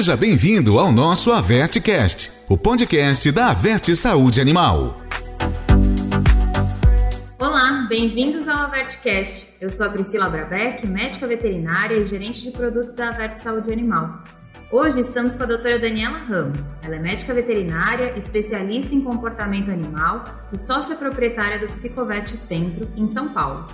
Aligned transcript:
Seja 0.00 0.16
bem-vindo 0.16 0.78
ao 0.78 0.90
nosso 0.90 1.30
AvertiCast, 1.30 2.32
o 2.48 2.56
podcast 2.56 3.30
da 3.30 3.50
Averte 3.50 3.94
Saúde 3.94 4.40
Animal. 4.40 4.98
Olá, 7.38 7.86
bem-vindos 7.86 8.48
ao 8.48 8.62
AvertiCast. 8.62 9.48
Eu 9.60 9.68
sou 9.68 9.84
a 9.84 9.90
Priscila 9.90 10.30
Brabeck, 10.30 10.86
médica 10.86 11.26
veterinária 11.26 11.96
e 11.96 12.06
gerente 12.06 12.42
de 12.44 12.50
produtos 12.50 12.94
da 12.94 13.10
Averte 13.10 13.42
Saúde 13.42 13.70
Animal. 13.70 14.24
Hoje 14.72 15.00
estamos 15.00 15.34
com 15.34 15.42
a 15.42 15.46
doutora 15.46 15.78
Daniela 15.78 16.16
Ramos. 16.16 16.82
Ela 16.82 16.96
é 16.96 16.98
médica 16.98 17.34
veterinária, 17.34 18.16
especialista 18.16 18.94
em 18.94 19.02
comportamento 19.02 19.70
animal 19.70 20.24
e 20.50 20.56
sócia 20.56 20.96
proprietária 20.96 21.58
do 21.58 21.66
Psicovet 21.66 22.26
Centro, 22.30 22.88
em 22.96 23.06
São 23.06 23.28
Paulo. 23.28 23.68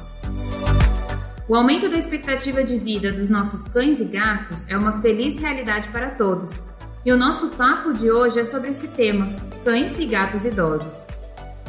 O 1.49 1.55
aumento 1.55 1.89
da 1.89 1.97
expectativa 1.97 2.65
de 2.65 2.77
vida 2.77 3.13
dos 3.13 3.31
nossos 3.31 3.69
cães 3.69 4.01
e 4.01 4.05
gatos 4.05 4.69
é 4.69 4.77
uma 4.77 5.01
feliz 5.01 5.39
realidade 5.39 5.87
para 5.91 6.11
todos. 6.11 6.67
E 7.05 7.13
o 7.13 7.17
nosso 7.17 7.51
papo 7.51 7.93
de 7.93 8.11
hoje 8.11 8.41
é 8.41 8.45
sobre 8.45 8.73
esse 8.73 8.89
tema: 8.89 9.29
cães 9.65 9.97
e 9.97 10.07
gatos 10.07 10.45
idosos. 10.45 11.07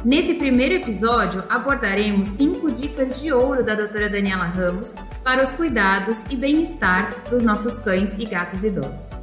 Nesse 0.04 0.34
primeiro 0.34 0.74
episódio, 0.74 1.44
abordaremos 1.48 2.30
cinco 2.30 2.72
dicas 2.72 3.22
de 3.22 3.32
ouro 3.32 3.64
da 3.64 3.76
doutora 3.76 4.10
Daniela 4.10 4.46
Ramos 4.46 4.96
para 5.24 5.44
os 5.44 5.54
cuidados 5.54 6.24
e 6.32 6.36
bem-estar 6.36 7.14
dos 7.30 7.44
nossos 7.44 7.78
cães 7.78 8.16
e 8.18 8.26
gatos 8.26 8.64
idosos. 8.64 9.22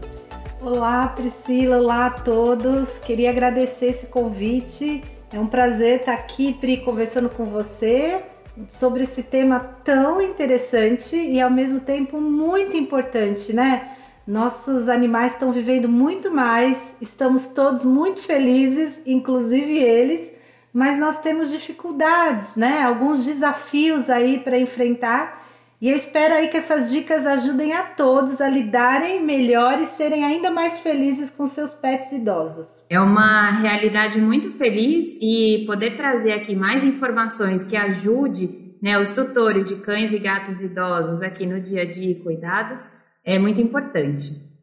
Olá, 0.60 1.08
Priscila, 1.08 1.78
olá 1.78 2.06
a 2.06 2.10
todos. 2.10 3.00
Queria 3.00 3.30
agradecer 3.30 3.86
esse 3.86 4.06
convite. 4.06 5.02
É 5.32 5.40
um 5.40 5.48
prazer 5.48 5.98
estar 5.98 6.14
aqui, 6.14 6.54
Pri, 6.54 6.76
conversando 6.76 7.28
com 7.28 7.46
você 7.46 8.22
sobre 8.68 9.02
esse 9.02 9.22
tema 9.22 9.58
tão 9.58 10.20
interessante 10.20 11.16
e 11.16 11.40
ao 11.40 11.50
mesmo 11.50 11.80
tempo 11.80 12.20
muito 12.20 12.76
importante, 12.76 13.52
né? 13.52 13.90
Nossos 14.26 14.88
animais 14.88 15.34
estão 15.34 15.52
vivendo 15.52 15.88
muito 15.88 16.30
mais, 16.30 16.96
estamos 17.00 17.48
todos 17.48 17.84
muito 17.84 18.20
felizes, 18.20 19.02
inclusive 19.04 19.76
eles, 19.76 20.32
mas 20.72 20.98
nós 20.98 21.20
temos 21.20 21.50
dificuldades, 21.50 22.56
né? 22.56 22.82
Alguns 22.82 23.24
desafios 23.26 24.08
aí 24.08 24.38
para 24.38 24.58
enfrentar. 24.58 25.43
E 25.84 25.90
eu 25.90 25.96
espero 25.96 26.32
aí 26.32 26.48
que 26.48 26.56
essas 26.56 26.90
dicas 26.90 27.26
ajudem 27.26 27.74
a 27.74 27.82
todos 27.82 28.40
a 28.40 28.48
lidarem 28.48 29.22
melhor 29.22 29.78
e 29.78 29.86
serem 29.86 30.24
ainda 30.24 30.50
mais 30.50 30.78
felizes 30.78 31.28
com 31.28 31.46
seus 31.46 31.74
pets 31.74 32.10
idosos. 32.10 32.82
É 32.88 32.98
uma 32.98 33.50
realidade 33.50 34.18
muito 34.18 34.50
feliz 34.50 35.18
e 35.20 35.62
poder 35.66 35.94
trazer 35.94 36.32
aqui 36.32 36.56
mais 36.56 36.82
informações 36.82 37.66
que 37.66 37.76
ajude 37.76 38.74
né, 38.80 38.98
os 38.98 39.10
tutores 39.10 39.68
de 39.68 39.76
cães 39.76 40.14
e 40.14 40.18
gatos 40.18 40.62
idosos 40.62 41.20
aqui 41.20 41.44
no 41.44 41.60
dia 41.60 41.82
a 41.82 41.84
dia 41.84 42.12
e 42.12 42.14
cuidados 42.14 42.84
é 43.22 43.38
muito 43.38 43.60
importante. 43.60 44.53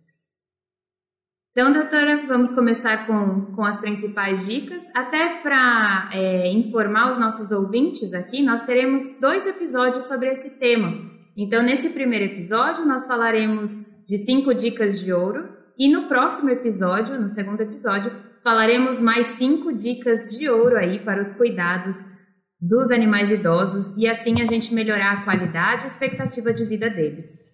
Então, 1.51 1.69
doutora, 1.69 2.25
vamos 2.27 2.53
começar 2.53 3.05
com, 3.05 3.53
com 3.53 3.65
as 3.65 3.77
principais 3.77 4.45
dicas. 4.45 4.83
Até 4.95 5.41
para 5.41 6.09
é, 6.13 6.49
informar 6.49 7.09
os 7.09 7.17
nossos 7.17 7.51
ouvintes 7.51 8.13
aqui, 8.13 8.41
nós 8.41 8.61
teremos 8.61 9.19
dois 9.19 9.45
episódios 9.45 10.05
sobre 10.05 10.29
esse 10.29 10.51
tema. 10.51 11.11
Então, 11.35 11.61
nesse 11.61 11.89
primeiro 11.89 12.33
episódio, 12.33 12.85
nós 12.85 13.05
falaremos 13.05 13.81
de 14.07 14.17
cinco 14.17 14.53
dicas 14.53 15.01
de 15.01 15.11
ouro, 15.11 15.45
e 15.77 15.89
no 15.89 16.07
próximo 16.07 16.49
episódio, 16.49 17.19
no 17.19 17.27
segundo 17.27 17.59
episódio, 17.59 18.13
falaremos 18.41 19.01
mais 19.01 19.25
cinco 19.25 19.73
dicas 19.73 20.29
de 20.29 20.49
ouro 20.49 20.77
aí 20.77 21.03
para 21.03 21.21
os 21.21 21.33
cuidados 21.33 21.97
dos 22.61 22.91
animais 22.91 23.29
idosos 23.29 23.97
e 23.97 24.07
assim 24.07 24.41
a 24.41 24.45
gente 24.45 24.73
melhorar 24.73 25.11
a 25.13 25.23
qualidade 25.25 25.83
e 25.83 25.87
expectativa 25.87 26.53
de 26.53 26.63
vida 26.63 26.89
deles. 26.89 27.50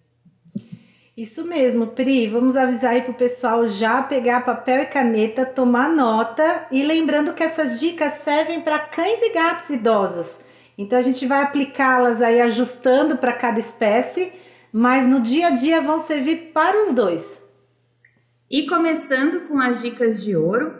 Isso 1.18 1.44
mesmo, 1.48 1.88
Pri. 1.88 2.28
Vamos 2.28 2.56
avisar 2.56 2.92
aí 2.92 3.02
pro 3.02 3.12
pessoal 3.12 3.66
já 3.66 4.00
pegar 4.00 4.44
papel 4.44 4.84
e 4.84 4.86
caneta, 4.86 5.44
tomar 5.44 5.88
nota 5.88 6.68
e 6.70 6.84
lembrando 6.84 7.34
que 7.34 7.42
essas 7.42 7.80
dicas 7.80 8.12
servem 8.12 8.60
para 8.60 8.78
cães 8.78 9.20
e 9.20 9.32
gatos 9.32 9.68
idosos. 9.68 10.44
Então 10.78 10.96
a 10.96 11.02
gente 11.02 11.26
vai 11.26 11.42
aplicá-las 11.42 12.22
aí 12.22 12.40
ajustando 12.40 13.16
para 13.16 13.32
cada 13.32 13.58
espécie, 13.58 14.32
mas 14.72 15.08
no 15.08 15.20
dia 15.20 15.48
a 15.48 15.50
dia 15.50 15.82
vão 15.82 15.98
servir 15.98 16.52
para 16.52 16.84
os 16.84 16.92
dois. 16.92 17.42
E 18.48 18.68
começando 18.68 19.48
com 19.48 19.58
as 19.58 19.82
dicas 19.82 20.22
de 20.22 20.36
ouro, 20.36 20.72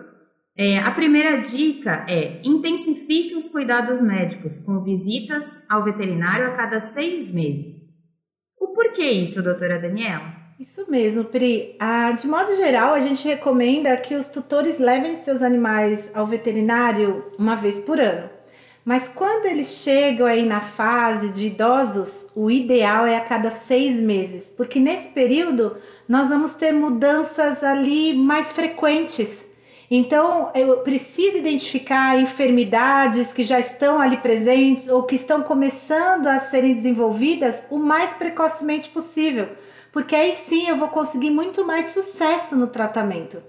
é, 0.57 0.79
a 0.79 0.93
primeira 0.93 1.37
dica 1.39 2.07
é 2.09 2.41
intensifique 2.45 3.35
os 3.35 3.49
cuidados 3.49 4.01
médicos 4.01 4.61
com 4.61 4.85
visitas 4.85 5.65
ao 5.69 5.83
veterinário 5.83 6.47
a 6.47 6.53
cada 6.53 6.79
seis 6.79 7.29
meses. 7.29 8.08
O 8.79 8.81
porquê 8.81 9.11
isso, 9.11 9.43
doutora 9.43 9.77
Daniela? 9.77 10.33
Isso 10.57 10.89
mesmo, 10.89 11.25
Pri. 11.25 11.75
Ah, 11.81 12.13
de 12.13 12.29
modo 12.29 12.55
geral, 12.55 12.95
a 12.95 13.01
gente 13.01 13.27
recomenda 13.27 13.97
que 13.97 14.15
os 14.15 14.29
tutores 14.29 14.79
levem 14.79 15.17
seus 15.17 15.43
animais 15.43 16.15
ao 16.15 16.25
veterinário 16.25 17.25
uma 17.37 17.57
vez 17.57 17.81
por 17.81 17.99
ano. 17.99 18.31
Mas 18.85 19.09
quando 19.09 19.47
eles 19.47 19.83
chegam 19.83 20.29
aí 20.29 20.47
na 20.47 20.61
fase 20.61 21.31
de 21.31 21.49
idosos, 21.49 22.31
o 22.37 22.49
ideal 22.49 23.05
é 23.05 23.17
a 23.17 23.21
cada 23.21 23.51
seis 23.51 24.01
meses, 24.01 24.49
porque 24.51 24.79
nesse 24.79 25.09
período 25.09 25.77
nós 26.09 26.29
vamos 26.29 26.55
ter 26.55 26.71
mudanças 26.71 27.65
ali 27.65 28.15
mais 28.15 28.53
frequentes. 28.53 29.51
Então, 29.91 30.51
eu 30.55 30.79
preciso 30.81 31.39
identificar 31.39 32.21
enfermidades 32.21 33.33
que 33.33 33.43
já 33.43 33.59
estão 33.59 33.99
ali 33.99 34.19
presentes 34.19 34.87
ou 34.89 35.05
que 35.05 35.15
estão 35.15 35.43
começando 35.43 36.27
a 36.27 36.39
serem 36.39 36.75
desenvolvidas 36.75 37.67
o 37.71 37.79
mais 37.79 38.13
precocemente 38.13 38.91
possível, 38.91 39.49
porque 39.91 40.15
aí 40.15 40.35
sim 40.35 40.69
eu 40.69 40.77
vou 40.77 40.89
conseguir 40.89 41.31
muito 41.31 41.65
mais 41.65 41.87
sucesso 41.87 42.55
no 42.55 42.67
tratamento. 42.67 43.43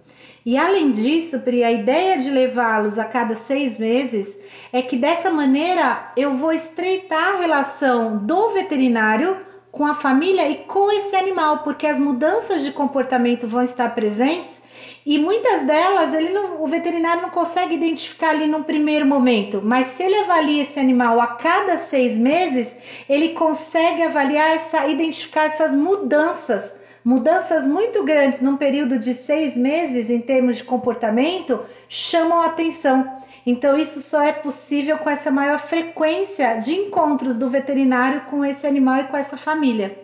E 0.45 0.57
além 0.57 0.91
disso, 0.91 1.41
Pri, 1.41 1.61
a 1.63 1.72
ideia 1.72 2.17
de 2.17 2.31
levá-los 2.31 2.97
a 2.97 3.03
cada 3.03 3.35
seis 3.35 3.77
meses 3.77 4.41
é 4.71 4.81
que 4.81 4.95
dessa 4.95 5.29
maneira 5.29 6.13
eu 6.16 6.38
vou 6.38 6.53
estreitar 6.53 7.35
a 7.35 7.38
relação 7.38 8.17
do 8.17 8.50
veterinário 8.51 9.48
com 9.72 9.85
a 9.85 9.94
família 9.94 10.50
e 10.50 10.56
com 10.56 10.91
esse 10.91 11.16
animal, 11.16 11.59
porque 11.59 11.85
as 11.85 12.00
mudanças 12.00 12.63
de 12.63 12.72
comportamento 12.72 13.47
vão 13.47 13.62
estar 13.62 13.94
presentes 13.94 14.68
e 15.06 15.18
muitas 15.18 15.63
delas 15.63 16.13
ele 16.13 16.30
não, 16.30 16.62
o 16.62 16.68
veterinário 16.68 17.22
não 17.22 17.30
consegue 17.30 17.75
identificar 17.75 18.31
ali 18.31 18.47
no 18.47 18.63
primeiro 18.63 19.06
momento, 19.06 19.62
mas 19.63 19.88
se 19.88 20.03
ele 20.03 20.18
avalia 20.18 20.62
esse 20.62 20.80
animal 20.80 21.22
a 21.22 21.28
cada 21.28 21.78
seis 21.78 22.18
meses, 22.18 22.80
ele 23.07 23.30
consegue 23.30 24.03
avaliar 24.03 24.56
essa, 24.56 24.88
identificar 24.88 25.46
essas 25.46 25.74
mudanças, 25.74 26.81
mudanças 27.03 27.66
muito 27.66 28.03
grandes 28.03 28.41
num 28.41 28.57
período 28.57 29.00
de 29.00 29.13
seis 29.13 29.56
meses 29.56 30.09
em 30.09 30.19
termos 30.19 30.57
de 30.57 30.63
comportamento 30.63 31.59
chamam 31.88 32.41
a 32.41 32.47
atenção. 32.47 33.19
Então, 33.49 33.75
isso 33.75 33.99
só 34.01 34.21
é 34.21 34.31
possível 34.31 34.99
com 34.99 35.09
essa 35.09 35.31
maior 35.31 35.57
frequência 35.57 36.55
de 36.57 36.71
encontros 36.71 37.39
do 37.39 37.49
veterinário 37.49 38.21
com 38.25 38.45
esse 38.45 38.67
animal 38.67 38.99
e 38.99 39.03
com 39.05 39.17
essa 39.17 39.37
família. 39.37 39.97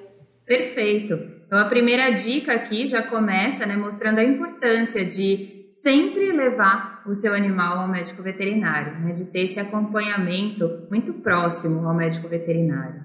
Perfeito. 0.44 1.14
Então, 1.46 1.60
a 1.60 1.66
primeira 1.66 2.10
dica 2.10 2.54
aqui 2.54 2.88
já 2.88 3.04
começa 3.04 3.64
né, 3.68 3.76
mostrando 3.76 4.18
a 4.18 4.24
importância 4.24 5.06
de 5.06 5.68
sempre 5.70 6.32
levar 6.32 7.04
o 7.06 7.14
seu 7.14 7.36
animal 7.36 7.78
ao 7.78 7.88
médico 7.88 8.24
veterinário, 8.24 9.00
né, 9.00 9.14
de 9.14 9.26
ter 9.26 9.42
esse 9.42 9.60
acompanhamento 9.60 10.88
muito 10.90 11.14
próximo 11.14 11.88
ao 11.88 11.94
médico 11.94 12.28
veterinário. 12.28 13.04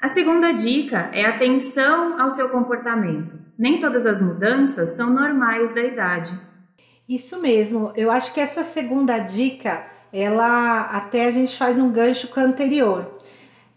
A 0.00 0.06
segunda 0.06 0.52
dica 0.52 1.10
é 1.12 1.24
atenção 1.24 2.20
ao 2.22 2.30
seu 2.30 2.50
comportamento. 2.50 3.36
Nem 3.58 3.80
todas 3.80 4.06
as 4.06 4.20
mudanças 4.20 4.96
são 4.96 5.12
normais 5.12 5.74
da 5.74 5.82
idade. 5.82 6.51
Isso 7.08 7.40
mesmo. 7.40 7.92
Eu 7.96 8.10
acho 8.10 8.32
que 8.32 8.40
essa 8.40 8.62
segunda 8.62 9.18
dica, 9.18 9.84
ela 10.12 10.82
até 10.82 11.26
a 11.26 11.30
gente 11.30 11.56
faz 11.56 11.78
um 11.78 11.90
gancho 11.90 12.28
com 12.28 12.40
a 12.40 12.44
anterior. 12.44 13.18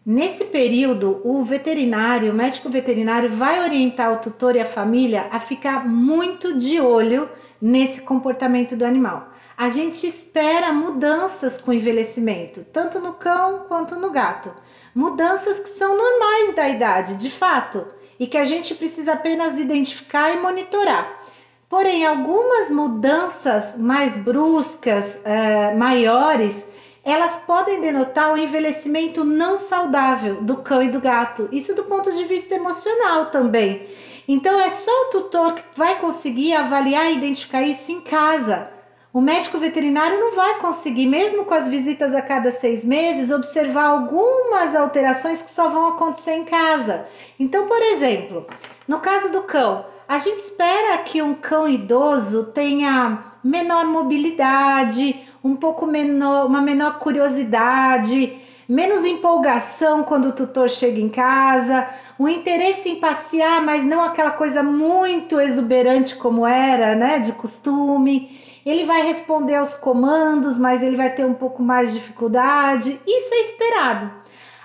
Nesse 0.05 0.45
período, 0.45 1.19
o 1.23 1.43
veterinário, 1.43 2.31
o 2.31 2.35
médico 2.35 2.69
veterinário, 2.69 3.27
vai 3.27 3.59
orientar 3.59 4.13
o 4.13 4.19
tutor 4.19 4.55
e 4.55 4.59
a 4.59 4.65
família 4.65 5.27
a 5.31 5.39
ficar 5.39 5.87
muito 5.87 6.55
de 6.55 6.79
olho 6.79 7.27
nesse 7.59 8.01
comportamento 8.01 8.75
do 8.75 8.85
animal. 8.85 9.29
A 9.57 9.69
gente 9.69 10.05
espera 10.05 10.71
mudanças 10.71 11.59
com 11.59 11.71
o 11.71 11.73
envelhecimento, 11.73 12.63
tanto 12.71 12.99
no 12.99 13.13
cão 13.13 13.65
quanto 13.67 13.95
no 13.95 14.11
gato. 14.11 14.53
Mudanças 14.93 15.59
que 15.59 15.69
são 15.69 15.97
normais 15.97 16.55
da 16.55 16.69
idade, 16.69 17.15
de 17.15 17.31
fato, 17.31 17.87
e 18.19 18.27
que 18.27 18.37
a 18.37 18.45
gente 18.45 18.75
precisa 18.75 19.13
apenas 19.13 19.57
identificar 19.57 20.29
e 20.29 20.39
monitorar. 20.39 21.19
Porém, 21.67 22.05
algumas 22.05 22.69
mudanças 22.69 23.77
mais 23.77 24.17
bruscas, 24.17 25.21
eh, 25.25 25.73
maiores, 25.75 26.71
elas 27.03 27.37
podem 27.37 27.81
denotar 27.81 28.33
o 28.33 28.37
envelhecimento 28.37 29.23
não 29.23 29.57
saudável 29.57 30.41
do 30.41 30.57
cão 30.57 30.81
e 30.83 30.89
do 30.89 31.01
gato. 31.01 31.49
Isso 31.51 31.75
do 31.75 31.83
ponto 31.83 32.11
de 32.11 32.23
vista 32.25 32.55
emocional 32.55 33.27
também. 33.27 33.87
Então 34.27 34.59
é 34.59 34.69
só 34.69 34.91
o 34.91 35.09
tutor 35.09 35.53
que 35.53 35.63
vai 35.75 35.99
conseguir 35.99 36.53
avaliar 36.53 37.11
e 37.11 37.15
identificar 37.15 37.61
isso 37.61 37.91
em 37.91 38.01
casa. 38.01 38.74
O 39.15 39.21
médico 39.21 39.57
veterinário 39.57 40.19
não 40.19 40.35
vai 40.35 40.59
conseguir, 40.59 41.05
mesmo 41.05 41.45
com 41.45 41.53
as 41.53 41.69
visitas 41.69 42.13
a 42.13 42.21
cada 42.21 42.51
seis 42.51 42.83
meses, 42.83 43.31
observar 43.31 43.85
algumas 43.85 44.75
alterações 44.75 45.41
que 45.41 45.49
só 45.49 45.69
vão 45.69 45.87
acontecer 45.87 46.33
em 46.33 46.43
casa. 46.43 47.05
Então, 47.39 47.65
por 47.65 47.81
exemplo, 47.81 48.45
no 48.85 48.99
caso 48.99 49.31
do 49.31 49.43
cão, 49.43 49.85
a 50.05 50.17
gente 50.17 50.39
espera 50.39 50.97
que 50.97 51.21
um 51.21 51.33
cão 51.33 51.65
idoso 51.65 52.47
tenha 52.47 53.23
menor 53.41 53.85
mobilidade, 53.85 55.25
um 55.41 55.55
pouco 55.55 55.85
menor, 55.85 56.45
uma 56.47 56.61
menor 56.61 56.99
curiosidade, 56.99 58.37
menos 58.67 59.05
empolgação 59.05 60.03
quando 60.03 60.25
o 60.25 60.33
tutor 60.33 60.69
chega 60.69 60.99
em 60.99 61.07
casa, 61.07 61.87
um 62.19 62.27
interesse 62.27 62.89
em 62.89 62.95
passear, 62.97 63.61
mas 63.61 63.85
não 63.85 64.03
aquela 64.03 64.31
coisa 64.31 64.61
muito 64.61 65.39
exuberante 65.39 66.17
como 66.17 66.45
era, 66.45 66.95
né, 66.95 67.19
de 67.19 67.31
costume. 67.31 68.43
Ele 68.65 68.83
vai 68.83 69.05
responder 69.05 69.55
aos 69.55 69.75
comandos, 69.75 70.57
mas 70.57 70.81
ele 70.81 70.97
vai 70.97 71.13
ter 71.13 71.23
um 71.23 71.35
pouco 71.35 71.61
mais 71.61 71.93
de 71.93 71.99
dificuldade. 71.99 72.99
Isso 73.05 73.33
é 73.35 73.41
esperado. 73.41 74.11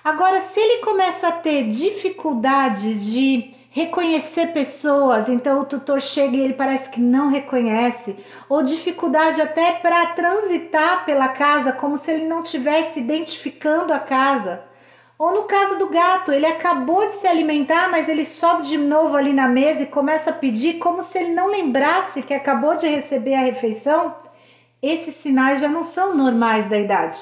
Agora, 0.03 0.41
se 0.41 0.59
ele 0.59 0.83
começa 0.83 1.29
a 1.29 1.33
ter 1.33 1.69
dificuldades 1.69 3.05
de 3.05 3.51
reconhecer 3.69 4.49
pessoas, 4.49 5.29
então 5.29 5.61
o 5.61 5.65
tutor 5.65 6.01
chega 6.01 6.37
e 6.37 6.41
ele 6.41 6.55
parece 6.55 6.91
que 6.91 7.01
não 7.01 7.29
reconhece, 7.29 8.19
ou 8.49 8.63
dificuldade 8.63 9.41
até 9.41 9.73
para 9.73 10.07
transitar 10.07 11.05
pela 11.05 11.29
casa 11.29 11.73
como 11.73 11.97
se 11.97 12.11
ele 12.11 12.27
não 12.27 12.43
tivesse 12.43 13.01
identificando 13.01 13.93
a 13.93 14.01
casa. 14.01 14.65
Ou 15.21 15.35
no 15.35 15.43
caso 15.43 15.77
do 15.77 15.91
gato, 15.91 16.33
ele 16.33 16.47
acabou 16.47 17.07
de 17.07 17.15
se 17.15 17.27
alimentar, 17.27 17.91
mas 17.91 18.09
ele 18.09 18.25
sobe 18.25 18.63
de 18.67 18.79
novo 18.79 19.15
ali 19.19 19.35
na 19.35 19.47
mesa 19.47 19.83
e 19.83 19.89
começa 19.89 20.31
a 20.31 20.33
pedir 20.33 20.79
como 20.79 21.03
se 21.03 21.19
ele 21.19 21.35
não 21.35 21.49
lembrasse 21.49 22.23
que 22.23 22.33
acabou 22.33 22.75
de 22.75 22.89
receber 22.89 23.35
a 23.35 23.43
refeição. 23.43 24.15
Esses 24.83 25.15
sinais 25.17 25.61
já 25.61 25.69
não 25.69 25.85
são 25.85 26.17
normais 26.17 26.71
da 26.71 26.79
idade. 26.79 27.19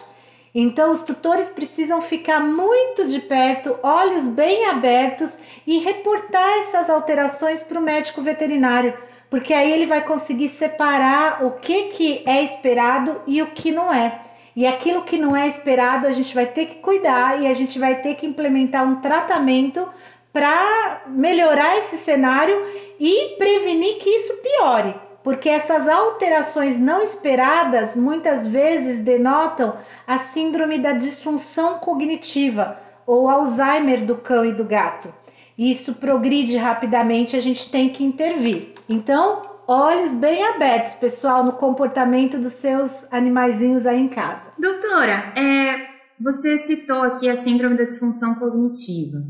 Então, 0.55 0.93
os 0.93 1.03
tutores 1.03 1.49
precisam 1.49 2.01
ficar 2.01 2.39
muito 2.39 3.05
de 3.05 3.19
perto, 3.19 3.77
olhos 3.83 4.29
bem 4.29 4.67
abertos 4.67 5.41
e 5.67 5.81
reportar 5.81 6.59
essas 6.61 6.89
alterações 6.89 7.65
para 7.65 7.81
o 7.81 7.83
médico 7.83 8.23
veterinário, 8.23 8.97
porque 9.29 9.53
aí 9.53 9.73
ele 9.73 9.87
vai 9.87 10.05
conseguir 10.05 10.51
separar 10.51 11.45
o 11.45 11.51
que, 11.51 11.89
que 11.89 12.23
é 12.25 12.45
esperado 12.45 13.21
e 13.27 13.43
o 13.43 13.49
que 13.49 13.73
não 13.73 13.93
é. 13.93 14.23
E 14.55 14.67
aquilo 14.67 15.03
que 15.03 15.17
não 15.17 15.37
é 15.37 15.47
esperado, 15.47 16.07
a 16.07 16.13
gente 16.13 16.35
vai 16.35 16.47
ter 16.47 16.67
que 16.67 16.77
cuidar 16.77 17.41
e 17.41 17.47
a 17.47 17.53
gente 17.53 17.79
vai 17.79 18.01
ter 18.01 18.15
que 18.15 18.27
implementar 18.27 18.85
um 18.85 19.01
tratamento 19.01 19.89
para 20.33 21.03
melhorar 21.07 21.77
esse 21.79 21.97
cenário 21.97 22.63
e 22.99 23.37
prevenir 23.39 23.99
que 23.99 24.11
isso 24.11 24.43
piore. 24.43 24.95
Porque 25.23 25.49
essas 25.49 25.89
alterações 25.89 26.79
não 26.79 27.03
esperadas 27.03 27.97
muitas 27.97 28.47
vezes 28.47 29.01
denotam 29.01 29.77
a 30.07 30.19
síndrome 30.19 30.79
da 30.79 30.93
disfunção 30.93 31.79
cognitiva 31.79 32.79
ou 33.07 33.29
Alzheimer 33.29 34.05
do 34.05 34.17
cão 34.17 34.45
e 34.45 34.53
do 34.53 34.65
gato. 34.65 35.13
Isso 35.57 35.95
progride 35.95 36.57
rapidamente, 36.57 37.37
a 37.37 37.41
gente 37.41 37.71
tem 37.71 37.89
que 37.89 38.05
intervir. 38.05 38.75
Então, 38.89 39.43
olhos 39.69 40.15
bem 40.15 40.43
abertos, 40.47 40.95
pessoal, 40.95 41.45
no 41.45 41.53
comportamento 41.53 42.39
dos 42.39 42.55
seus 42.55 43.13
animaizinhos 43.13 43.85
aí 43.85 44.01
em 44.01 44.09
casa. 44.09 44.51
Doutora, 44.59 45.35
é, 45.39 45.87
você 46.19 46.57
citou 46.57 47.03
aqui 47.03 47.29
a 47.29 47.37
síndrome 47.37 47.77
da 47.77 47.85
disfunção 47.85 48.35
cognitiva, 48.35 49.23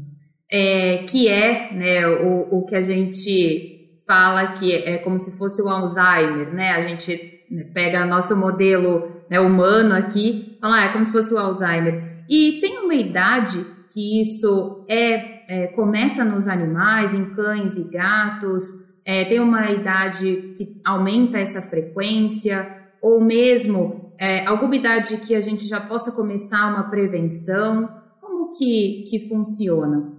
é, 0.50 0.98
que 1.08 1.28
é 1.28 1.72
né, 1.74 2.06
o, 2.06 2.58
o 2.58 2.64
que 2.64 2.76
a 2.76 2.80
gente 2.80 3.98
fala 4.06 4.52
que 4.52 4.72
é 4.72 4.96
como 4.98 5.18
se 5.18 5.36
fosse 5.36 5.60
o 5.60 5.68
Alzheimer, 5.68 6.54
né? 6.54 6.70
A 6.70 6.88
gente 6.88 7.44
né, 7.50 7.64
pega 7.74 8.06
nosso 8.06 8.34
modelo 8.34 9.24
né, 9.28 9.38
humano 9.40 9.94
aqui, 9.94 10.56
fala, 10.60 10.76
ah, 10.76 10.84
é 10.84 10.88
como 10.92 11.04
se 11.04 11.12
fosse 11.12 11.34
o 11.34 11.38
Alzheimer. 11.38 12.24
E 12.30 12.58
tem 12.60 12.78
uma 12.78 12.94
idade 12.94 13.66
que 13.90 14.20
isso 14.20 14.86
é, 14.88 15.64
é 15.64 15.66
começa 15.66 16.24
nos 16.24 16.46
animais, 16.46 17.12
em 17.12 17.26
cães 17.34 17.76
e 17.76 17.84
gatos, 17.90 18.87
é, 19.08 19.24
tem 19.24 19.40
uma 19.40 19.70
idade 19.70 20.52
que 20.54 20.76
aumenta 20.84 21.38
essa 21.38 21.62
frequência, 21.62 22.76
ou 23.00 23.18
mesmo 23.18 24.12
é, 24.18 24.44
alguma 24.44 24.76
idade 24.76 25.16
que 25.16 25.34
a 25.34 25.40
gente 25.40 25.66
já 25.66 25.80
possa 25.80 26.12
começar 26.12 26.68
uma 26.68 26.90
prevenção? 26.90 27.88
Como 28.20 28.52
que, 28.52 29.04
que 29.08 29.26
funciona? 29.26 30.12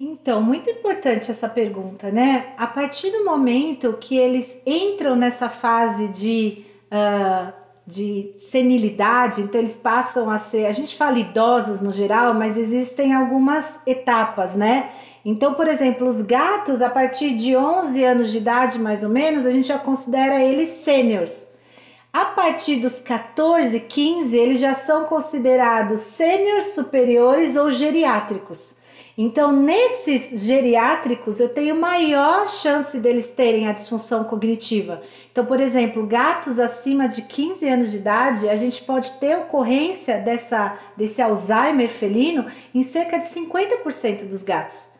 Então, 0.00 0.40
muito 0.40 0.70
importante 0.70 1.30
essa 1.30 1.46
pergunta, 1.46 2.10
né? 2.10 2.54
A 2.56 2.66
partir 2.66 3.10
do 3.10 3.22
momento 3.22 3.98
que 4.00 4.16
eles 4.16 4.62
entram 4.66 5.14
nessa 5.14 5.50
fase 5.50 6.08
de, 6.08 6.64
uh, 6.90 7.52
de 7.86 8.32
senilidade, 8.38 9.42
então 9.42 9.60
eles 9.60 9.76
passam 9.76 10.30
a 10.30 10.38
ser, 10.38 10.64
a 10.64 10.72
gente 10.72 10.96
fala 10.96 11.18
idosos 11.18 11.82
no 11.82 11.92
geral, 11.92 12.32
mas 12.32 12.56
existem 12.56 13.12
algumas 13.12 13.86
etapas, 13.86 14.56
né? 14.56 14.90
Então, 15.24 15.54
por 15.54 15.68
exemplo, 15.68 16.08
os 16.08 16.20
gatos, 16.20 16.82
a 16.82 16.90
partir 16.90 17.34
de 17.34 17.56
11 17.56 18.04
anos 18.04 18.32
de 18.32 18.38
idade, 18.38 18.78
mais 18.78 19.04
ou 19.04 19.10
menos, 19.10 19.46
a 19.46 19.52
gente 19.52 19.68
já 19.68 19.78
considera 19.78 20.42
eles 20.42 20.68
sêniors. 20.68 21.48
A 22.12 22.26
partir 22.26 22.76
dos 22.76 22.98
14, 22.98 23.80
15, 23.80 24.36
eles 24.36 24.60
já 24.60 24.74
são 24.74 25.04
considerados 25.04 26.00
sêniors 26.00 26.74
superiores 26.74 27.56
ou 27.56 27.70
geriátricos. 27.70 28.82
Então, 29.16 29.52
nesses 29.52 30.42
geriátricos, 30.42 31.38
eu 31.38 31.48
tenho 31.48 31.78
maior 31.78 32.48
chance 32.48 32.98
deles 32.98 33.30
terem 33.30 33.68
a 33.68 33.72
disfunção 33.72 34.24
cognitiva. 34.24 35.02
Então, 35.30 35.44
por 35.44 35.60
exemplo, 35.60 36.06
gatos 36.06 36.58
acima 36.58 37.06
de 37.06 37.22
15 37.22 37.68
anos 37.68 37.90
de 37.90 37.98
idade, 37.98 38.48
a 38.48 38.56
gente 38.56 38.82
pode 38.84 39.12
ter 39.14 39.36
ocorrência 39.36 40.18
dessa, 40.18 40.78
desse 40.96 41.20
Alzheimer 41.22 41.88
felino 41.88 42.46
em 42.74 42.82
cerca 42.82 43.18
de 43.18 43.26
50% 43.26 44.26
dos 44.26 44.42
gatos. 44.42 44.91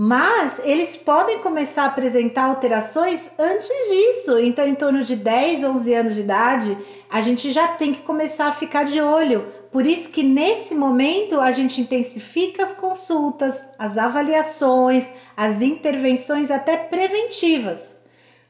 Mas 0.00 0.60
eles 0.64 0.96
podem 0.96 1.40
começar 1.40 1.82
a 1.82 1.86
apresentar 1.86 2.44
alterações 2.44 3.32
antes 3.36 3.68
disso. 3.90 4.38
Então, 4.38 4.64
em 4.64 4.76
torno 4.76 5.02
de 5.02 5.16
10, 5.16 5.64
11 5.64 5.92
anos 5.92 6.14
de 6.14 6.20
idade, 6.20 6.78
a 7.10 7.20
gente 7.20 7.50
já 7.50 7.66
tem 7.66 7.92
que 7.92 8.02
começar 8.02 8.46
a 8.46 8.52
ficar 8.52 8.84
de 8.84 9.00
olho. 9.00 9.52
Por 9.72 9.84
isso 9.84 10.12
que 10.12 10.22
nesse 10.22 10.76
momento 10.76 11.40
a 11.40 11.50
gente 11.50 11.80
intensifica 11.80 12.62
as 12.62 12.74
consultas, 12.74 13.74
as 13.76 13.98
avaliações, 13.98 15.14
as 15.36 15.62
intervenções 15.62 16.52
até 16.52 16.76
preventivas. 16.76 17.97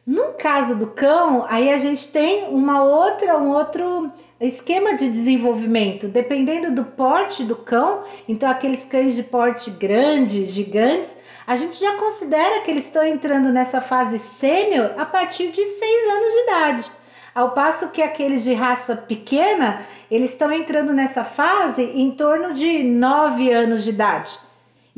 No 0.08 0.32
caso 0.32 0.75
do 0.78 0.87
cão, 0.87 1.44
aí 1.50 1.70
a 1.70 1.76
gente 1.76 2.10
tem 2.10 2.49
uma 2.49 2.82
outra, 2.82 3.37
um 3.37 3.50
outro 3.50 4.10
esquema 4.40 4.94
de 4.94 5.06
desenvolvimento, 5.10 6.08
dependendo 6.08 6.75
do 6.75 6.82
porte 6.82 7.44
do 7.44 7.55
cão, 7.55 8.05
então 8.26 8.50
aqueles 8.50 8.87
cães 8.87 9.14
de 9.14 9.25
porte 9.25 9.70
grande, 9.70 10.46
gigantes, 10.46 11.20
a 11.46 11.55
gente 11.56 11.78
já 11.78 11.96
considera 11.96 12.62
que 12.62 12.70
eles 12.70 12.84
estão 12.84 13.06
entrando 13.06 13.53
nessa 13.53 13.82
fase 13.82 14.19
sênior 14.19 14.94
a 14.96 15.05
partir 15.05 15.50
de 15.50 15.62
6 15.62 16.10
anos 16.10 16.32
de 16.32 16.41
idade. 16.41 16.93
Ao 17.34 17.50
passo 17.50 17.93
que 17.93 18.00
aqueles 18.00 18.43
de 18.44 18.55
raça 18.55 18.96
pequena, 18.96 19.84
eles 20.10 20.31
estão 20.31 20.50
entrando 20.50 20.94
nessa 20.94 21.22
fase 21.22 21.84
em 21.84 22.12
torno 22.12 22.55
de 22.55 22.82
9 22.82 23.53
anos 23.53 23.84
de 23.84 23.91
idade. 23.91 24.47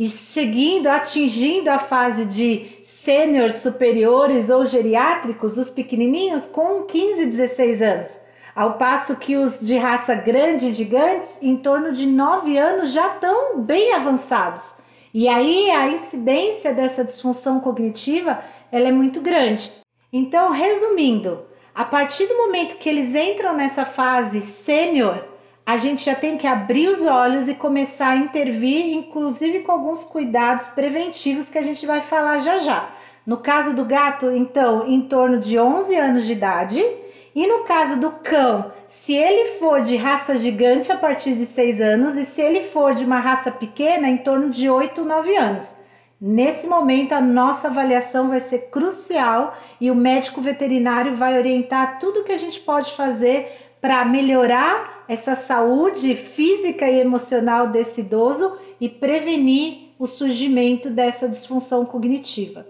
E 0.00 0.06
seguindo, 0.06 0.86
atingindo 0.86 1.68
a 1.68 1.78
fase 1.78 2.24
de 2.24 2.78
sênior 2.82 3.52
superiores 3.52 4.48
ou 4.48 4.64
geriátricos, 4.64 5.58
os 5.58 5.68
pequenininhos 5.68 6.46
com 6.46 6.84
15, 6.84 7.26
16 7.26 7.82
anos. 7.82 8.24
Ao 8.56 8.78
passo 8.78 9.18
que 9.18 9.36
os 9.36 9.60
de 9.60 9.76
raça 9.76 10.14
grande 10.14 10.68
e 10.68 10.72
gigantes, 10.72 11.38
em 11.42 11.54
torno 11.54 11.92
de 11.92 12.06
9 12.06 12.56
anos, 12.56 12.94
já 12.94 13.08
estão 13.08 13.60
bem 13.60 13.92
avançados. 13.92 14.78
E 15.12 15.28
aí 15.28 15.70
a 15.70 15.88
incidência 15.88 16.72
dessa 16.72 17.04
disfunção 17.04 17.60
cognitiva 17.60 18.42
ela 18.72 18.88
é 18.88 18.92
muito 18.92 19.20
grande. 19.20 19.70
Então, 20.10 20.50
resumindo, 20.50 21.44
a 21.74 21.84
partir 21.84 22.26
do 22.26 22.38
momento 22.38 22.78
que 22.78 22.88
eles 22.88 23.14
entram 23.14 23.54
nessa 23.54 23.84
fase 23.84 24.40
sênior, 24.40 25.29
a 25.70 25.76
gente 25.76 26.04
já 26.04 26.16
tem 26.16 26.36
que 26.36 26.48
abrir 26.48 26.88
os 26.88 27.02
olhos 27.02 27.48
e 27.48 27.54
começar 27.54 28.08
a 28.08 28.16
intervir, 28.16 28.92
inclusive 28.92 29.60
com 29.60 29.70
alguns 29.70 30.02
cuidados 30.02 30.66
preventivos 30.66 31.48
que 31.48 31.56
a 31.58 31.62
gente 31.62 31.86
vai 31.86 32.02
falar 32.02 32.40
já 32.40 32.58
já. 32.58 32.90
No 33.24 33.36
caso 33.36 33.76
do 33.76 33.84
gato, 33.84 34.32
então, 34.32 34.84
em 34.88 35.02
torno 35.02 35.38
de 35.38 35.56
11 35.56 35.94
anos 35.94 36.26
de 36.26 36.32
idade, 36.32 36.84
e 37.32 37.46
no 37.46 37.62
caso 37.62 38.00
do 38.00 38.10
cão, 38.10 38.72
se 38.84 39.14
ele 39.14 39.46
for 39.46 39.82
de 39.82 39.94
raça 39.94 40.36
gigante 40.36 40.90
a 40.90 40.96
partir 40.96 41.34
de 41.34 41.46
6 41.46 41.80
anos 41.80 42.16
e 42.16 42.24
se 42.24 42.42
ele 42.42 42.60
for 42.60 42.92
de 42.92 43.04
uma 43.04 43.20
raça 43.20 43.52
pequena, 43.52 44.08
em 44.08 44.16
torno 44.16 44.50
de 44.50 44.68
8, 44.68 45.04
9 45.04 45.36
anos. 45.36 45.78
Nesse 46.20 46.66
momento, 46.66 47.12
a 47.12 47.20
nossa 47.20 47.68
avaliação 47.68 48.28
vai 48.28 48.40
ser 48.40 48.70
crucial 48.70 49.56
e 49.80 49.90
o 49.90 49.94
médico 49.94 50.42
veterinário 50.42 51.14
vai 51.14 51.38
orientar 51.38 51.98
tudo 51.98 52.24
que 52.24 52.32
a 52.32 52.36
gente 52.36 52.60
pode 52.60 52.92
fazer 52.92 53.50
para 53.80 54.04
melhorar 54.04 55.04
essa 55.08 55.34
saúde 55.34 56.14
física 56.14 56.86
e 56.86 57.00
emocional 57.00 57.70
desse 57.70 58.02
idoso 58.02 58.58
e 58.78 58.86
prevenir 58.86 59.94
o 59.98 60.06
surgimento 60.06 60.90
dessa 60.90 61.26
disfunção 61.26 61.86
cognitiva. 61.86 62.66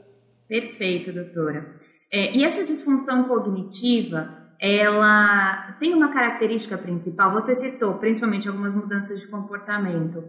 Perfeito, 0.48 1.12
doutora. 1.12 1.74
É, 2.12 2.36
e 2.36 2.44
essa 2.44 2.62
disfunção 2.62 3.24
cognitiva, 3.24 4.52
ela 4.60 5.76
tem 5.80 5.92
uma 5.92 6.12
característica 6.12 6.78
principal. 6.78 7.32
Você 7.32 7.56
citou 7.56 7.94
principalmente 7.94 8.48
algumas 8.48 8.74
mudanças 8.74 9.20
de 9.20 9.26
comportamento, 9.26 10.22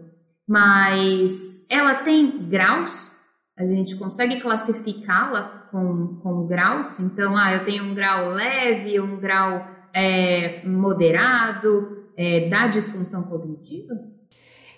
mas 0.48 1.64
ela 1.70 1.94
tem 1.94 2.48
graus? 2.48 3.11
A 3.62 3.64
gente 3.64 3.94
consegue 3.94 4.40
classificá-la 4.40 5.68
com, 5.70 6.16
com 6.20 6.46
graus? 6.48 6.98
Então, 6.98 7.36
ah, 7.36 7.52
eu 7.52 7.64
tenho 7.64 7.84
um 7.84 7.94
grau 7.94 8.30
leve, 8.30 8.98
um 8.98 9.20
grau 9.20 9.64
é, 9.94 10.66
moderado 10.66 12.08
é, 12.16 12.48
da 12.48 12.66
disfunção 12.66 13.22
cognitiva? 13.22 13.94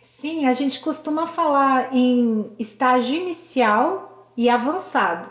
Sim, 0.03 0.47
a 0.47 0.53
gente 0.53 0.81
costuma 0.81 1.27
falar 1.27 1.95
em 1.95 2.53
estágio 2.59 3.17
inicial 3.17 4.31
e 4.37 4.51
avançado. 4.51 5.31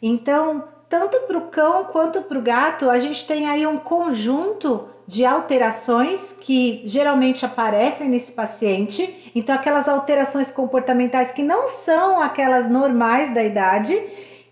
Então, 0.00 0.64
tanto 0.88 1.20
para 1.26 1.36
o 1.36 1.48
cão 1.48 1.84
quanto 1.84 2.22
para 2.22 2.38
o 2.38 2.42
gato, 2.42 2.88
a 2.88 2.98
gente 2.98 3.26
tem 3.26 3.46
aí 3.46 3.66
um 3.66 3.76
conjunto 3.76 4.88
de 5.06 5.24
alterações 5.24 6.38
que 6.40 6.82
geralmente 6.86 7.44
aparecem 7.44 8.08
nesse 8.08 8.32
paciente. 8.32 9.32
Então, 9.34 9.54
aquelas 9.54 9.88
alterações 9.88 10.50
comportamentais 10.50 11.32
que 11.32 11.42
não 11.42 11.68
são 11.68 12.20
aquelas 12.20 12.68
normais 12.68 13.32
da 13.34 13.42
idade. 13.42 14.00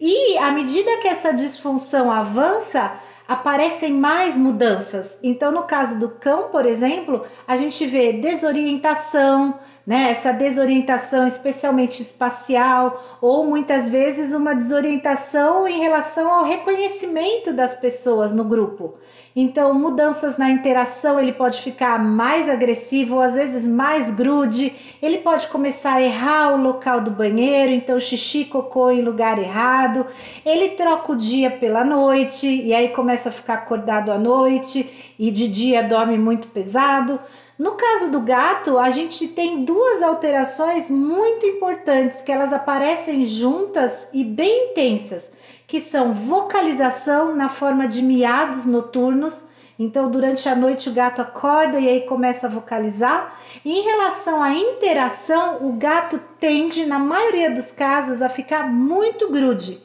E 0.01 0.37
à 0.39 0.51
medida 0.51 0.99
que 0.99 1.09
essa 1.09 1.33
disfunção 1.33 2.11
avança, 2.11 2.93
aparecem 3.27 3.93
mais 3.93 4.37
mudanças. 4.37 5.19
Então, 5.23 5.51
no 5.51 5.63
caso 5.63 5.99
do 5.99 6.11
cão, 6.11 6.49
por 6.51 6.67
exemplo, 6.67 7.25
a 7.47 7.57
gente 7.57 7.87
vê 7.87 8.13
desorientação, 8.13 9.59
né? 9.87 10.11
Essa 10.11 10.33
desorientação, 10.33 11.27
especialmente 11.27 12.03
espacial, 12.03 13.03
ou 13.21 13.47
muitas 13.47 13.89
vezes 13.89 14.33
uma 14.33 14.55
desorientação 14.55 15.67
em 15.67 15.81
relação 15.81 16.31
ao 16.33 16.45
reconhecimento 16.45 17.53
das 17.53 17.75
pessoas 17.75 18.35
no 18.35 18.45
grupo. 18.45 18.95
Então, 19.35 19.73
mudanças 19.73 20.37
na 20.37 20.51
interação, 20.51 21.19
ele 21.19 21.33
pode 21.33 21.63
ficar 21.63 21.99
mais 21.99 22.51
agressivo, 22.51 23.21
às 23.21 23.35
vezes 23.35 23.67
mais 23.67 24.11
grude, 24.11 24.75
ele 25.01 25.19
pode 25.19 25.49
começar 25.49 25.95
a 25.95 26.03
errar 26.03 26.53
o 26.53 26.63
local 26.63 27.01
do 27.01 27.11
banheiro, 27.11 27.73
então 27.73 27.99
xixi, 27.99 28.45
cocô 28.45 28.91
em 28.91 29.01
lugar 29.01 29.39
errado, 29.39 30.07
ele 30.45 30.71
troca 30.71 31.13
o 31.13 31.17
dia 31.17 31.51
pela 31.51 31.83
noite, 31.83 32.47
e 32.47 32.75
aí 32.75 32.89
começa 32.91 33.31
a 33.31 33.33
ficar 33.33 33.55
acordado 33.55 34.13
à 34.13 34.19
noite, 34.19 35.15
e 35.19 35.31
de 35.31 35.49
dia 35.49 35.83
dorme 35.83 36.19
muito 36.19 36.49
pesado. 36.49 37.19
No 37.59 37.73
caso 37.73 38.11
do 38.11 38.21
gato, 38.21 38.79
a 38.79 38.91
gente 38.91 39.29
tem 39.29 39.65
duas 39.65 40.03
alterações 40.03 40.89
muito 40.89 41.47
importantes 41.47 42.23
que 42.23 42.33
elas 42.33 42.53
aparecem 42.53 43.25
juntas 43.25 44.09
e 44.13 44.25
bem 44.25 44.71
intensas, 44.71 45.35
que 45.67 45.79
são 45.79 46.15
vocalização 46.15 47.35
na 47.35 47.49
forma 47.49 47.87
de 47.87 48.03
miados 48.03 48.67
noturnos. 48.67 49.51
Então, 49.79 50.11
durante 50.11 50.49
a 50.49 50.55
noite 50.55 50.89
o 50.89 50.95
gato 50.95 51.21
acorda 51.21 51.79
e 51.79 51.89
aí 51.89 52.01
começa 52.03 52.47
a 52.47 52.51
vocalizar. 52.51 53.39
E 53.65 53.71
em 53.71 53.83
relação 53.83 54.43
à 54.43 54.55
interação, 54.55 55.67
o 55.67 55.75
gato 55.75 56.19
tende, 56.39 56.87
na 56.87 56.99
maioria 56.99 57.51
dos 57.51 57.71
casos, 57.71 58.23
a 58.23 58.29
ficar 58.29 58.67
muito 58.67 59.31
grude. 59.31 59.81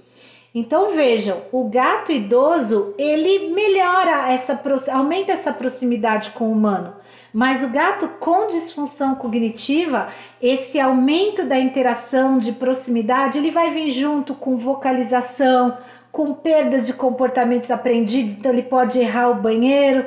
Então 0.57 0.89
vejam, 0.89 1.43
o 1.51 1.69
gato 1.69 2.11
idoso 2.11 2.95
ele 2.97 3.49
melhora 3.49 4.31
essa 4.31 4.59
aumenta 4.91 5.31
essa 5.31 5.53
proximidade 5.53 6.31
com 6.31 6.45
o 6.45 6.51
humano. 6.51 6.95
Mas 7.33 7.63
o 7.63 7.69
gato 7.69 8.07
com 8.19 8.47
disfunção 8.47 9.15
cognitiva, 9.15 10.07
esse 10.41 10.79
aumento 10.79 11.45
da 11.45 11.59
interação 11.59 12.37
de 12.37 12.53
proximidade, 12.53 13.37
ele 13.37 13.51
vai 13.51 13.69
vir 13.69 13.91
junto 13.91 14.33
com 14.33 14.55
vocalização, 14.55 15.77
com 16.11 16.33
perda 16.33 16.79
de 16.79 16.93
comportamentos 16.93 17.69
aprendidos, 17.69 18.37
então 18.37 18.51
ele 18.51 18.63
pode 18.63 18.99
errar 18.99 19.29
o 19.29 19.41
banheiro. 19.41 20.05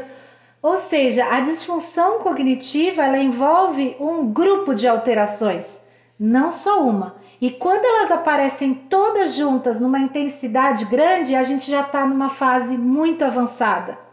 Ou 0.63 0.77
seja, 0.77 1.27
a 1.31 1.41
disfunção 1.41 2.19
cognitiva 2.19 3.03
ela 3.03 3.19
envolve 3.19 3.97
um 4.01 4.27
grupo 4.27 4.75
de 4.75 4.89
alterações, 4.89 5.87
não 6.19 6.51
só 6.51 6.83
uma. 6.83 7.17
E 7.41 7.51
quando 7.51 7.85
elas 7.85 8.11
aparecem 8.11 8.75
todas 8.75 9.35
juntas 9.35 9.81
numa 9.81 9.99
intensidade 9.99 10.85
grande, 10.85 11.35
a 11.35 11.43
gente 11.43 11.71
já 11.71 11.81
está 11.81 12.05
numa 12.05 12.29
fase 12.29 12.77
muito 12.77 13.25
avançada. 13.25 14.10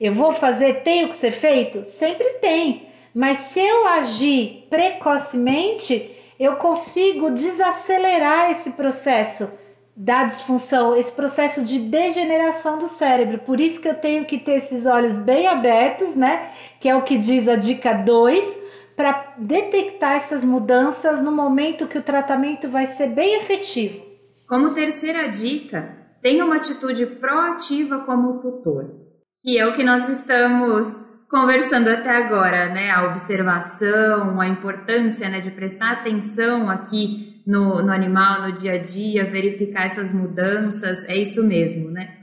Eu 0.00 0.12
vou 0.12 0.32
fazer, 0.32 0.82
tem 0.82 1.04
o 1.04 1.08
que 1.08 1.14
ser 1.14 1.30
feito? 1.30 1.82
Sempre 1.82 2.34
tem. 2.34 2.86
Mas 3.14 3.38
se 3.38 3.60
eu 3.60 3.86
agir 3.88 4.66
precocemente, 4.68 6.10
eu 6.38 6.56
consigo 6.56 7.30
desacelerar 7.30 8.50
esse 8.50 8.72
processo 8.72 9.58
da 9.96 10.24
disfunção, 10.24 10.94
esse 10.94 11.12
processo 11.12 11.64
de 11.64 11.78
degeneração 11.78 12.78
do 12.78 12.86
cérebro. 12.86 13.38
Por 13.38 13.58
isso 13.58 13.80
que 13.80 13.88
eu 13.88 13.94
tenho 13.94 14.26
que 14.26 14.36
ter 14.36 14.56
esses 14.56 14.84
olhos 14.84 15.16
bem 15.16 15.46
abertos, 15.46 16.14
né? 16.14 16.50
Que 16.78 16.90
é 16.90 16.94
o 16.94 17.02
que 17.02 17.16
diz 17.16 17.48
a 17.48 17.56
dica 17.56 17.94
2, 17.94 18.64
para 18.94 19.32
detectar 19.38 20.12
essas 20.12 20.44
mudanças 20.44 21.22
no 21.22 21.32
momento 21.32 21.86
que 21.86 21.96
o 21.96 22.02
tratamento 22.02 22.68
vai 22.68 22.86
ser 22.86 23.08
bem 23.08 23.36
efetivo. 23.36 24.04
Como 24.46 24.74
terceira 24.74 25.26
dica, 25.26 25.96
tenha 26.20 26.44
uma 26.44 26.56
atitude 26.56 27.06
proativa 27.06 28.00
como 28.00 28.40
tutor 28.40 29.05
que 29.40 29.58
é 29.58 29.66
o 29.66 29.74
que 29.74 29.84
nós 29.84 30.08
estamos 30.08 30.96
conversando 31.28 31.88
até 31.88 32.10
agora, 32.10 32.68
né? 32.68 32.90
A 32.90 33.08
observação, 33.10 34.40
a 34.40 34.48
importância 34.48 35.28
né, 35.28 35.40
de 35.40 35.50
prestar 35.50 35.92
atenção 35.92 36.70
aqui 36.70 37.42
no, 37.46 37.82
no 37.82 37.92
animal, 37.92 38.42
no 38.42 38.52
dia 38.52 38.72
a 38.72 38.78
dia, 38.78 39.24
verificar 39.24 39.86
essas 39.86 40.12
mudanças, 40.12 41.04
é 41.08 41.16
isso 41.16 41.42
mesmo, 41.42 41.90
né? 41.90 42.16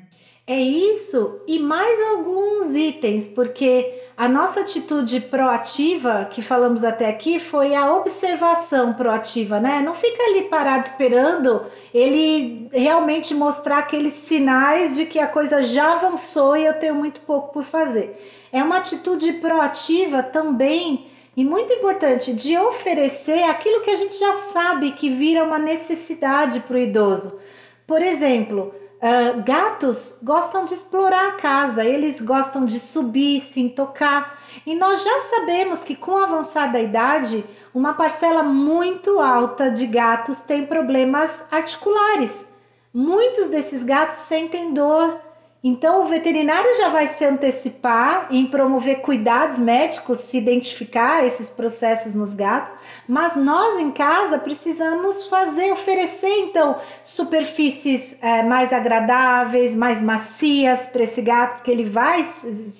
É 0.45 0.59
isso 0.59 1.41
e 1.47 1.59
mais 1.59 2.01
alguns 2.09 2.75
itens, 2.75 3.29
porque 3.29 4.02
a 4.15 4.27
nossa 4.29 4.61
atitude 4.61 5.19
proativa, 5.21 6.25
que 6.29 6.41
falamos 6.41 6.83
até 6.83 7.09
aqui, 7.09 7.39
foi 7.39 7.73
a 7.73 7.93
observação 7.95 8.93
proativa, 8.93 9.59
né? 9.59 9.81
Não 9.81 9.95
fica 9.95 10.21
ali 10.23 10.43
parado 10.43 10.85
esperando 10.85 11.65
ele 11.91 12.69
realmente 12.71 13.33
mostrar 13.33 13.79
aqueles 13.79 14.13
sinais 14.13 14.95
de 14.95 15.07
que 15.07 15.19
a 15.19 15.27
coisa 15.27 15.63
já 15.63 15.93
avançou 15.93 16.55
e 16.55 16.65
eu 16.65 16.73
tenho 16.73 16.93
muito 16.93 17.21
pouco 17.21 17.51
por 17.51 17.63
fazer. 17.63 18.15
É 18.51 18.61
uma 18.61 18.77
atitude 18.77 19.33
proativa 19.33 20.21
também 20.21 21.07
e 21.35 21.43
muito 21.43 21.73
importante 21.73 22.33
de 22.33 22.55
oferecer 22.55 23.43
aquilo 23.49 23.81
que 23.81 23.89
a 23.89 23.95
gente 23.95 24.19
já 24.19 24.33
sabe 24.35 24.91
que 24.91 25.09
vira 25.09 25.43
uma 25.43 25.57
necessidade 25.57 26.59
para 26.59 26.75
o 26.75 26.79
idoso. 26.79 27.39
Por 27.87 28.03
exemplo, 28.03 28.73
Uh, 29.03 29.43
gatos 29.43 30.19
gostam 30.23 30.63
de 30.63 30.73
explorar 30.73 31.27
a 31.27 31.31
casa, 31.33 31.83
eles 31.83 32.21
gostam 32.21 32.63
de 32.63 32.79
subir, 32.79 33.37
se 33.41 33.67
tocar. 33.67 34.39
E 34.65 34.73
nós 34.73 35.03
já 35.03 35.19
sabemos 35.19 35.81
que 35.83 35.93
com 35.93 36.15
a 36.15 36.23
avançada 36.23 36.79
idade, 36.79 37.43
uma 37.73 37.95
parcela 37.95 38.43
muito 38.43 39.19
alta 39.19 39.69
de 39.69 39.85
gatos 39.87 40.39
tem 40.43 40.65
problemas 40.65 41.51
articulares. 41.51 42.53
Muitos 42.93 43.49
desses 43.49 43.83
gatos 43.83 44.19
sentem 44.19 44.73
dor, 44.73 45.19
então, 45.65 46.03
o 46.03 46.07
veterinário 46.07 46.75
já 46.75 46.89
vai 46.89 47.07
se 47.07 47.23
antecipar 47.23 48.27
em 48.29 48.45
promover 48.45 48.99
cuidados 48.99 49.57
médicos, 49.59 50.19
se 50.19 50.37
identificar 50.37 51.25
esses 51.25 51.49
processos 51.49 52.13
nos 52.13 52.33
gatos, 52.33 52.75
mas 53.07 53.37
nós 53.37 53.79
em 53.79 53.89
casa 53.89 54.39
precisamos 54.39 55.29
fazer, 55.29 55.71
oferecer 55.71 56.37
então 56.39 56.75
superfícies 57.01 58.21
é, 58.21 58.43
mais 58.43 58.73
agradáveis, 58.73 59.73
mais 59.73 60.01
macias 60.01 60.87
para 60.87 61.03
esse 61.03 61.21
gato, 61.21 61.55
porque 61.55 61.71
ele 61.71 61.85
vai 61.85 62.21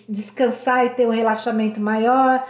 descansar 0.10 0.86
e 0.86 0.90
ter 0.90 1.08
um 1.08 1.12
relaxamento 1.12 1.80
maior. 1.80 2.46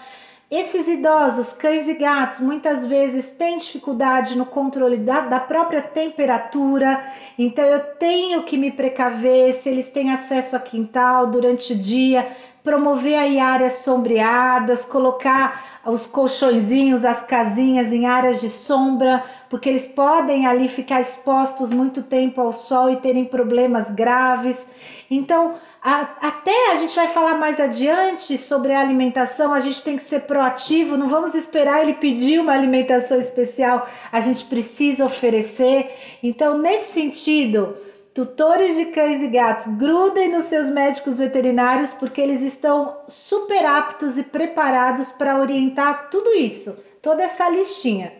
Esses 0.55 0.88
idosos, 0.88 1.51
cães 1.53 1.88
e 1.88 1.95
gatos, 1.95 2.39
muitas 2.39 2.86
vezes 2.86 3.31
têm 3.31 3.57
dificuldade 3.57 4.38
no 4.38 4.45
controle 4.45 4.98
da, 4.98 5.22
da, 5.22 5.39
própria 5.39 5.81
temperatura, 5.81 7.03
então 7.39 7.65
eu 7.65 7.79
tenho 7.95 8.43
que 8.43 8.55
me 8.55 8.69
precaver 8.69 9.51
se 9.51 9.67
eles 9.67 9.89
têm 9.89 10.12
acesso 10.12 10.55
a 10.55 10.60
quintal 10.60 11.25
durante 11.25 11.74
o 11.74 11.75
dia, 11.75 12.31
promover 12.63 13.15
aí 13.15 13.39
áreas 13.39 13.75
sombreadas, 13.75 14.86
colocar 14.86 15.82
os 15.86 16.08
colchõezinhos, 16.08 17.03
as 17.03 17.22
casinhas 17.22 17.91
em 17.91 18.05
áreas 18.05 18.39
de 18.39 18.50
sombra, 18.50 19.22
porque 19.50 19.67
eles 19.67 19.86
podem 19.86 20.48
ali 20.48 20.70
ficar 20.70 21.01
expostos 21.01 21.74
muito 21.74 22.03
tempo 22.03 22.39
ao 22.39 22.53
sol 22.53 22.89
e 22.89 22.96
terem 22.96 23.25
problemas 23.25 23.91
graves. 23.91 24.72
Então, 25.12 25.55
a, 25.84 26.01
até 26.22 26.72
a 26.72 26.77
gente 26.77 26.96
vai 26.96 27.08
falar 27.10 27.36
mais 27.36 27.60
adiante 27.60 28.38
sobre 28.38 28.72
a 28.72 28.79
alimentação, 28.79 29.53
a 29.53 29.60
gente 29.60 29.84
tem 29.84 29.98
que 29.98 30.03
ser 30.03 30.22
proativo, 30.22 30.96
não 30.96 31.10
vamos 31.10 31.36
esperar 31.36 31.82
ele 31.82 31.96
pedir 31.96 32.39
uma 32.39 32.53
alimentação 32.53 33.20
especial, 33.20 33.89
a 34.10 34.22
gente 34.22 34.46
precisa 34.46 35.05
oferecer. 35.05 35.91
Então, 36.24 36.58
nesse 36.58 36.93
sentido, 36.93 37.75
tutores 38.13 38.77
de 38.77 38.86
cães 38.88 39.22
e 39.22 39.27
gatos, 39.27 39.75
grudem 39.77 40.32
nos 40.32 40.46
seus 40.46 40.70
médicos 40.70 41.20
veterinários 41.20 41.93
porque 41.93 42.22
eles 42.22 42.41
estão 42.41 43.03
super 43.08 43.65
aptos 43.65 44.17
e 44.17 44.24
preparados 44.24 45.12
para 45.12 45.39
orientar 45.39 46.10
tudo 46.10 46.34
isso, 46.34 46.84
toda 47.01 47.24
essa 47.24 47.50
listinha. 47.50 48.12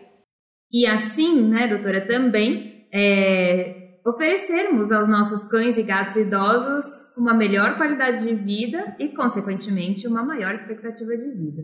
E 0.72 0.86
assim, 0.86 1.48
né, 1.48 1.68
doutora, 1.68 2.06
também 2.06 2.88
é, 2.92 3.98
oferecermos 4.04 4.90
aos 4.90 5.08
nossos 5.08 5.48
cães 5.48 5.78
e 5.78 5.82
gatos 5.82 6.16
idosos 6.16 6.84
uma 7.16 7.32
melhor 7.32 7.76
qualidade 7.76 8.24
de 8.24 8.34
vida 8.34 8.96
e, 8.98 9.08
consequentemente, 9.10 10.06
uma 10.08 10.24
maior 10.24 10.52
expectativa 10.52 11.16
de 11.16 11.30
vida. 11.30 11.62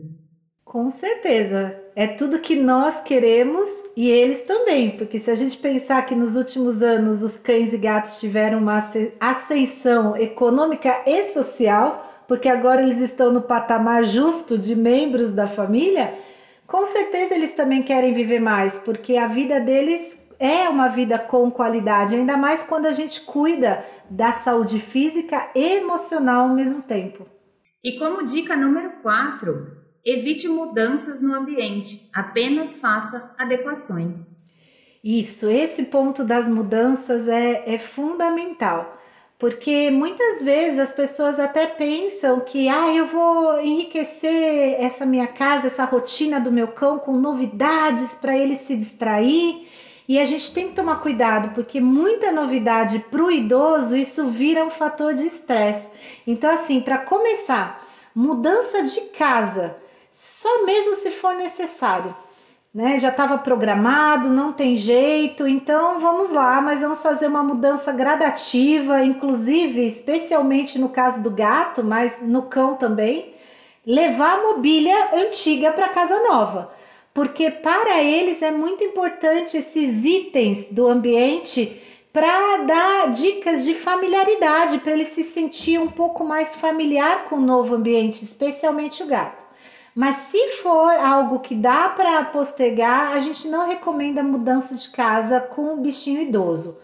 Com 0.71 0.89
certeza, 0.89 1.77
é 1.97 2.07
tudo 2.07 2.39
que 2.39 2.55
nós 2.55 3.01
queremos 3.01 3.91
e 3.93 4.09
eles 4.09 4.43
também, 4.43 4.91
porque 4.91 5.19
se 5.19 5.29
a 5.29 5.35
gente 5.35 5.57
pensar 5.57 6.05
que 6.05 6.15
nos 6.15 6.37
últimos 6.37 6.81
anos 6.81 7.21
os 7.23 7.35
cães 7.35 7.73
e 7.73 7.77
gatos 7.77 8.21
tiveram 8.21 8.59
uma 8.59 8.79
ascensão 9.19 10.15
econômica 10.15 11.03
e 11.05 11.25
social, 11.25 12.23
porque 12.25 12.47
agora 12.47 12.81
eles 12.81 13.01
estão 13.01 13.33
no 13.33 13.41
patamar 13.41 14.05
justo 14.05 14.57
de 14.57 14.73
membros 14.73 15.33
da 15.33 15.45
família, 15.45 16.17
com 16.65 16.85
certeza 16.85 17.35
eles 17.35 17.53
também 17.53 17.83
querem 17.83 18.13
viver 18.13 18.39
mais, 18.39 18.77
porque 18.77 19.17
a 19.17 19.27
vida 19.27 19.59
deles 19.59 20.25
é 20.39 20.69
uma 20.69 20.87
vida 20.87 21.19
com 21.19 21.51
qualidade, 21.51 22.15
ainda 22.15 22.37
mais 22.37 22.63
quando 22.63 22.85
a 22.85 22.93
gente 22.93 23.19
cuida 23.25 23.83
da 24.09 24.31
saúde 24.31 24.79
física 24.79 25.49
e 25.53 25.79
emocional 25.79 26.47
ao 26.47 26.55
mesmo 26.55 26.81
tempo. 26.81 27.25
E 27.83 27.99
como 27.99 28.23
dica 28.23 28.55
número 28.55 29.01
4, 29.01 29.80
evite 30.05 30.47
mudanças 30.47 31.21
no 31.21 31.33
ambiente, 31.33 32.09
apenas 32.13 32.77
faça 32.77 33.33
adequações. 33.37 34.37
Isso, 35.03 35.49
esse 35.49 35.85
ponto 35.85 36.23
das 36.23 36.47
mudanças 36.47 37.27
é, 37.27 37.73
é 37.73 37.77
fundamental 37.77 39.01
porque 39.41 39.89
muitas 39.89 40.43
vezes 40.43 40.77
as 40.77 40.91
pessoas 40.91 41.39
até 41.39 41.65
pensam 41.65 42.41
que 42.41 42.69
ah, 42.69 42.93
eu 42.93 43.07
vou 43.07 43.59
enriquecer 43.59 44.75
essa 44.79 45.03
minha 45.03 45.25
casa, 45.25 45.65
essa 45.65 45.83
rotina 45.83 46.39
do 46.39 46.51
meu 46.51 46.67
cão 46.67 46.99
com 46.99 47.13
novidades 47.13 48.13
para 48.13 48.37
ele 48.37 48.55
se 48.55 48.75
distrair. 48.75 49.67
E 50.07 50.19
a 50.19 50.25
gente 50.25 50.53
tem 50.53 50.67
que 50.67 50.75
tomar 50.75 50.97
cuidado, 50.97 51.55
porque 51.55 51.81
muita 51.81 52.31
novidade 52.31 52.99
para 53.09 53.23
o 53.23 53.31
idoso, 53.31 53.97
isso 53.97 54.29
vira 54.29 54.63
um 54.63 54.69
fator 54.69 55.15
de 55.15 55.25
estresse. 55.25 55.89
Então, 56.27 56.51
assim, 56.51 56.79
para 56.79 56.99
começar, 56.99 57.83
mudança 58.13 58.83
de 58.83 59.01
casa, 59.17 59.75
só 60.11 60.65
mesmo 60.65 60.95
se 60.95 61.11
for 61.11 61.33
necessário. 61.35 62.15
Né? 62.73 62.99
Já 62.99 63.09
estava 63.09 63.37
programado, 63.37 64.29
não 64.29 64.53
tem 64.53 64.77
jeito, 64.77 65.47
então 65.47 65.99
vamos 65.99 66.31
lá, 66.31 66.61
mas 66.61 66.81
vamos 66.81 67.01
fazer 67.01 67.27
uma 67.27 67.43
mudança 67.43 67.91
gradativa, 67.91 69.03
inclusive, 69.03 69.85
especialmente 69.85 70.79
no 70.79 70.89
caso 70.89 71.21
do 71.23 71.31
gato, 71.31 71.83
mas 71.83 72.21
no 72.21 72.43
cão 72.43 72.75
também, 72.75 73.33
levar 73.85 74.39
a 74.39 74.41
mobília 74.43 75.09
antiga 75.13 75.71
para 75.71 75.89
casa 75.89 76.17
nova 76.23 76.71
porque 77.13 77.51
para 77.51 78.01
eles 78.01 78.41
é 78.41 78.51
muito 78.51 78.83
importante 78.83 79.57
esses 79.57 80.05
itens 80.05 80.69
do 80.71 80.87
ambiente 80.87 81.81
para 82.13 82.57
dar 82.63 83.09
dicas 83.11 83.63
de 83.63 83.73
familiaridade, 83.73 84.79
para 84.79 84.93
ele 84.93 85.05
se 85.05 85.23
sentir 85.23 85.79
um 85.79 85.89
pouco 85.89 86.25
mais 86.25 86.55
familiar 86.55 87.25
com 87.25 87.35
o 87.35 87.41
novo 87.41 87.75
ambiente, 87.75 88.23
especialmente 88.23 89.01
o 89.01 89.07
gato. 89.07 89.45
Mas 89.93 90.15
se 90.15 90.47
for 90.61 90.97
algo 90.97 91.39
que 91.39 91.53
dá 91.53 91.89
para 91.89 92.23
postergar, 92.25 93.13
a 93.13 93.19
gente 93.19 93.47
não 93.47 93.67
recomenda 93.67 94.23
mudança 94.23 94.75
de 94.75 94.89
casa 94.89 95.41
com 95.41 95.73
o 95.73 95.77
bichinho 95.77 96.21
idoso. 96.21 96.79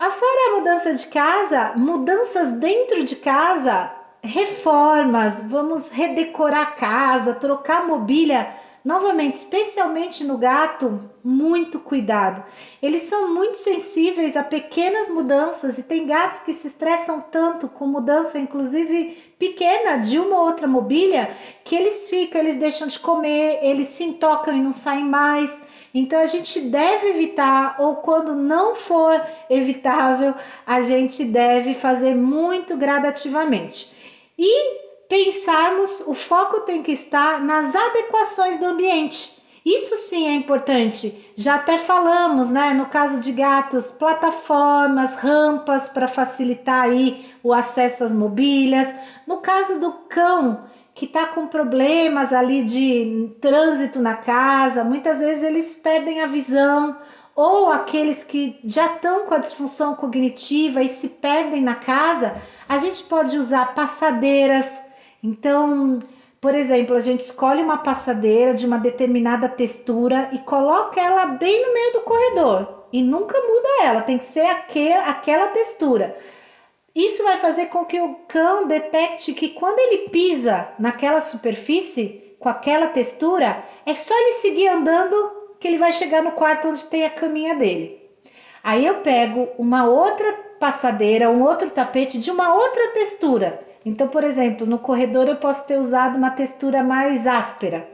Afora 0.00 0.50
a 0.50 0.58
mudança 0.58 0.94
de 0.94 1.06
casa, 1.06 1.72
mudanças 1.76 2.52
dentro 2.52 3.04
de 3.04 3.16
casa, 3.16 3.92
reformas, 4.22 5.42
vamos 5.46 5.90
redecorar 5.90 6.62
a 6.62 6.66
casa, 6.72 7.34
trocar 7.34 7.86
mobília 7.86 8.48
Novamente, 8.84 9.36
especialmente 9.36 10.22
no 10.24 10.36
gato, 10.36 11.00
muito 11.24 11.80
cuidado. 11.80 12.44
Eles 12.82 13.00
são 13.04 13.32
muito 13.32 13.56
sensíveis 13.56 14.36
a 14.36 14.42
pequenas 14.42 15.08
mudanças 15.08 15.78
e 15.78 15.84
tem 15.84 16.06
gatos 16.06 16.42
que 16.42 16.52
se 16.52 16.66
estressam 16.66 17.18
tanto 17.18 17.66
com 17.66 17.86
mudança, 17.86 18.38
inclusive 18.38 19.16
pequena, 19.38 19.96
de 19.96 20.18
uma 20.18 20.38
ou 20.38 20.46
outra 20.46 20.66
mobília, 20.66 21.34
que 21.64 21.74
eles 21.74 22.10
ficam, 22.10 22.42
eles 22.42 22.58
deixam 22.58 22.86
de 22.86 22.98
comer, 22.98 23.60
eles 23.62 23.88
se 23.88 24.04
intocam 24.04 24.54
e 24.54 24.60
não 24.60 24.70
saem 24.70 25.06
mais. 25.06 25.66
Então 25.94 26.20
a 26.20 26.26
gente 26.26 26.60
deve 26.60 27.08
evitar, 27.08 27.76
ou 27.78 27.96
quando 27.96 28.34
não 28.34 28.74
for 28.74 29.18
evitável, 29.48 30.34
a 30.66 30.82
gente 30.82 31.24
deve 31.24 31.72
fazer 31.72 32.14
muito 32.14 32.76
gradativamente. 32.76 33.90
E 34.38 34.83
pensarmos, 35.14 36.02
o 36.08 36.12
foco 36.12 36.62
tem 36.62 36.82
que 36.82 36.90
estar 36.90 37.40
nas 37.40 37.72
adequações 37.76 38.58
do 38.58 38.66
ambiente. 38.66 39.40
Isso 39.64 39.96
sim 39.96 40.26
é 40.26 40.32
importante. 40.32 41.32
Já 41.36 41.54
até 41.54 41.78
falamos, 41.78 42.50
né, 42.50 42.74
no 42.74 42.86
caso 42.86 43.20
de 43.20 43.30
gatos, 43.30 43.92
plataformas, 43.92 45.14
rampas 45.14 45.88
para 45.88 46.08
facilitar 46.08 46.82
aí 46.82 47.24
o 47.44 47.52
acesso 47.52 48.02
às 48.02 48.12
mobílias. 48.12 48.92
No 49.24 49.36
caso 49.36 49.78
do 49.78 49.92
cão, 50.08 50.64
que 50.92 51.04
está 51.04 51.26
com 51.26 51.46
problemas 51.46 52.32
ali 52.32 52.64
de 52.64 53.36
trânsito 53.40 54.00
na 54.00 54.14
casa, 54.14 54.82
muitas 54.82 55.20
vezes 55.20 55.44
eles 55.44 55.76
perdem 55.76 56.22
a 56.22 56.26
visão, 56.26 56.98
ou 57.36 57.70
aqueles 57.70 58.24
que 58.24 58.58
já 58.64 58.86
estão 58.86 59.26
com 59.26 59.34
a 59.34 59.38
disfunção 59.38 59.94
cognitiva 59.94 60.82
e 60.82 60.88
se 60.88 61.10
perdem 61.10 61.62
na 61.62 61.76
casa, 61.76 62.42
a 62.68 62.78
gente 62.78 63.04
pode 63.04 63.38
usar 63.38 63.74
passadeiras 63.76 64.92
então, 65.24 66.00
por 66.38 66.54
exemplo, 66.54 66.94
a 66.94 67.00
gente 67.00 67.20
escolhe 67.20 67.62
uma 67.62 67.78
passadeira 67.78 68.52
de 68.52 68.66
uma 68.66 68.76
determinada 68.76 69.48
textura 69.48 70.28
e 70.34 70.38
coloca 70.40 71.00
ela 71.00 71.24
bem 71.24 71.66
no 71.66 71.72
meio 71.72 71.92
do 71.94 72.00
corredor 72.02 72.84
e 72.92 73.02
nunca 73.02 73.40
muda 73.40 73.68
ela, 73.84 74.02
tem 74.02 74.18
que 74.18 74.24
ser 74.26 74.44
aquele, 74.44 74.92
aquela 74.92 75.46
textura. 75.46 76.14
Isso 76.94 77.24
vai 77.24 77.38
fazer 77.38 77.66
com 77.66 77.86
que 77.86 77.98
o 77.98 78.16
cão 78.28 78.68
detecte 78.68 79.32
que 79.32 79.48
quando 79.48 79.78
ele 79.78 80.10
pisa 80.10 80.68
naquela 80.78 81.22
superfície 81.22 82.36
com 82.38 82.50
aquela 82.50 82.88
textura, 82.88 83.64
é 83.86 83.94
só 83.94 84.14
ele 84.14 84.32
seguir 84.34 84.68
andando 84.68 85.16
que 85.58 85.66
ele 85.66 85.78
vai 85.78 85.92
chegar 85.94 86.22
no 86.22 86.32
quarto 86.32 86.68
onde 86.68 86.86
tem 86.86 87.06
a 87.06 87.10
caminha 87.10 87.54
dele. 87.54 87.98
Aí 88.62 88.84
eu 88.84 88.96
pego 88.96 89.48
uma 89.58 89.86
outra 89.86 90.30
passadeira, 90.60 91.30
um 91.30 91.42
outro 91.42 91.70
tapete 91.70 92.18
de 92.18 92.30
uma 92.30 92.54
outra 92.54 92.88
textura 92.88 93.64
então, 93.84 94.08
por 94.08 94.24
exemplo, 94.24 94.66
no 94.66 94.78
corredor 94.78 95.28
eu 95.28 95.36
posso 95.36 95.66
ter 95.66 95.78
usado 95.78 96.16
uma 96.16 96.30
textura 96.30 96.82
mais 96.82 97.26
áspera, 97.26 97.86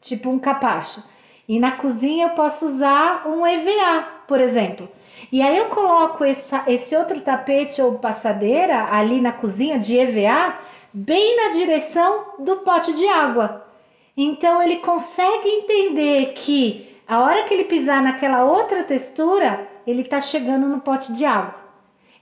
tipo 0.00 0.28
um 0.28 0.38
capacho. 0.38 1.02
E 1.48 1.58
na 1.58 1.72
cozinha 1.72 2.26
eu 2.26 2.30
posso 2.30 2.66
usar 2.66 3.26
um 3.26 3.46
EVA, 3.46 4.06
por 4.26 4.40
exemplo. 4.40 4.88
E 5.32 5.40
aí 5.40 5.56
eu 5.56 5.66
coloco 5.66 6.22
essa, 6.22 6.64
esse 6.66 6.94
outro 6.94 7.20
tapete 7.20 7.80
ou 7.80 7.98
passadeira 7.98 8.88
ali 8.92 9.20
na 9.20 9.32
cozinha 9.32 9.78
de 9.78 9.96
EVA 9.96 10.58
bem 10.92 11.36
na 11.36 11.50
direção 11.50 12.34
do 12.38 12.56
pote 12.56 12.92
de 12.92 13.06
água. 13.06 13.66
Então 14.16 14.62
ele 14.62 14.76
consegue 14.76 15.48
entender 15.48 16.32
que 16.34 17.00
a 17.06 17.20
hora 17.20 17.44
que 17.44 17.54
ele 17.54 17.64
pisar 17.64 18.02
naquela 18.02 18.44
outra 18.44 18.84
textura, 18.84 19.66
ele 19.86 20.02
está 20.02 20.20
chegando 20.20 20.68
no 20.68 20.80
pote 20.80 21.12
de 21.14 21.24
água. 21.24 21.67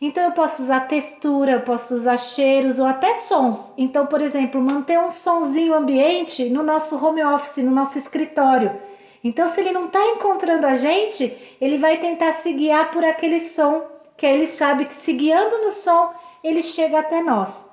Então 0.00 0.24
eu 0.24 0.32
posso 0.32 0.62
usar 0.62 0.80
textura, 0.80 1.52
eu 1.52 1.60
posso 1.62 1.94
usar 1.94 2.18
cheiros 2.18 2.78
ou 2.78 2.86
até 2.86 3.14
sons. 3.14 3.72
Então, 3.78 4.06
por 4.06 4.20
exemplo, 4.20 4.60
manter 4.60 4.98
um 4.98 5.10
sonzinho 5.10 5.74
ambiente 5.74 6.48
no 6.50 6.62
nosso 6.62 7.02
home 7.02 7.22
office, 7.24 7.58
no 7.58 7.70
nosso 7.70 7.96
escritório. 7.96 8.78
Então, 9.24 9.48
se 9.48 9.60
ele 9.60 9.72
não 9.72 9.86
está 9.86 10.04
encontrando 10.06 10.66
a 10.66 10.74
gente, 10.74 11.56
ele 11.60 11.78
vai 11.78 11.96
tentar 11.96 12.32
se 12.32 12.52
guiar 12.52 12.90
por 12.90 13.04
aquele 13.04 13.40
som, 13.40 13.84
que 14.16 14.26
ele 14.26 14.46
sabe 14.46 14.84
que 14.84 14.94
se 14.94 15.14
guiando 15.14 15.58
no 15.58 15.70
som, 15.70 16.12
ele 16.44 16.62
chega 16.62 17.00
até 17.00 17.22
nós. 17.22 17.68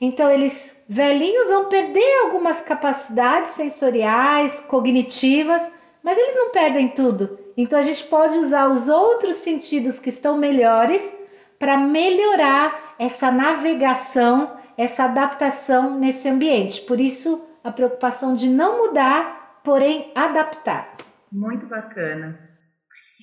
Então, 0.00 0.30
eles 0.30 0.84
velhinhos 0.88 1.48
vão 1.48 1.66
perder 1.66 2.22
algumas 2.22 2.60
capacidades 2.60 3.52
sensoriais, 3.52 4.60
cognitivas, 4.60 5.70
mas 6.02 6.18
eles 6.18 6.36
não 6.36 6.50
perdem 6.50 6.88
tudo. 6.88 7.38
Então, 7.56 7.78
a 7.78 7.82
gente 7.82 8.04
pode 8.04 8.36
usar 8.38 8.68
os 8.68 8.88
outros 8.88 9.36
sentidos 9.36 9.98
que 10.00 10.08
estão 10.08 10.36
melhores 10.36 11.19
para 11.60 11.76
melhorar 11.76 12.96
essa 12.98 13.30
navegação, 13.30 14.56
essa 14.78 15.04
adaptação 15.04 15.98
nesse 15.98 16.26
ambiente. 16.26 16.80
Por 16.80 16.98
isso, 16.98 17.46
a 17.62 17.70
preocupação 17.70 18.34
de 18.34 18.48
não 18.48 18.78
mudar, 18.78 19.60
porém 19.62 20.10
adaptar. 20.14 20.96
Muito 21.30 21.66
bacana. 21.66 22.40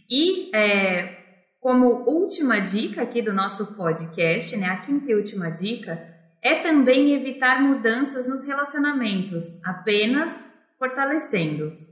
E 0.07 0.55
é, 0.55 1.17
como 1.59 2.07
última 2.07 2.59
dica 2.59 3.01
aqui 3.01 3.23
do 3.23 3.33
nosso 3.33 3.75
podcast, 3.75 4.55
né, 4.55 4.67
a 4.67 4.77
quinta 4.77 5.11
e 5.11 5.15
última 5.15 5.49
dica, 5.49 5.99
é 6.39 6.55
também 6.61 7.13
evitar 7.13 7.59
mudanças 7.59 8.27
nos 8.27 8.45
relacionamentos, 8.45 9.65
apenas 9.65 10.45
fortalecendo-os. 10.77 11.89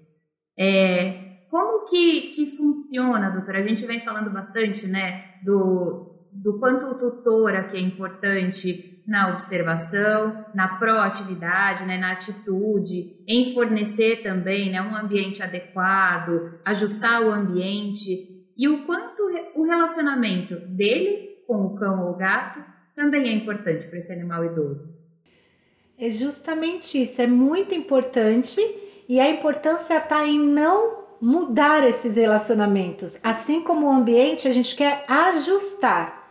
É, 0.58 1.26
como 1.50 1.86
que, 1.86 2.32
que 2.36 2.56
funciona, 2.56 3.32
doutora? 3.32 3.60
A 3.60 3.64
gente 3.64 3.84
vem 3.88 4.00
falando 4.00 4.30
bastante, 4.30 4.86
né, 4.86 5.40
do, 5.44 6.05
do 6.36 6.60
quanto 6.60 6.86
o 6.86 6.98
tutor 6.98 7.56
aqui 7.56 7.78
é 7.78 7.80
importante 7.80 9.02
na 9.08 9.30
observação, 9.30 10.45
na 10.54 10.67
proatividade, 10.80 11.86
né, 11.86 11.98
na 11.98 12.12
atitude, 12.12 13.24
em 13.28 13.54
fornecer 13.54 14.21
também 14.24 14.71
né, 14.71 14.82
um 14.82 14.95
ambiente 14.95 15.43
adequado, 15.43 16.60
ajustar 16.65 17.21
o 17.21 17.32
ambiente 17.32 18.45
e 18.58 18.67
o 18.67 18.86
quanto 18.86 19.21
o 19.56 19.63
relacionamento 19.63 20.56
dele 20.56 21.38
com 21.48 21.65
o 21.65 21.76
cão 21.76 22.08
ou 22.08 22.15
gato 22.15 22.60
também 22.95 23.30
é 23.30 23.34
importante 23.34 23.88
para 23.88 24.00
esse 24.00 24.12
animal 24.12 24.43
idoso. 24.45 24.89
É 25.98 26.10
justamente 26.10 27.02
isso, 27.02 27.21
é 27.21 27.28
muito 27.28 27.76
importante 27.76 28.60
e 29.08 29.19
a 29.19 29.30
importância 29.30 29.98
está 29.98 30.26
em 30.26 30.39
não 30.39 31.06
mudar 31.21 31.88
esses 31.88 32.15
relacionamentos. 32.15 33.19
Assim 33.24 33.62
como 33.62 33.88
o 33.88 33.91
ambiente, 33.91 34.48
a 34.48 34.54
gente 34.54 34.76
quer 34.76 35.06
ajustar. 35.08 36.25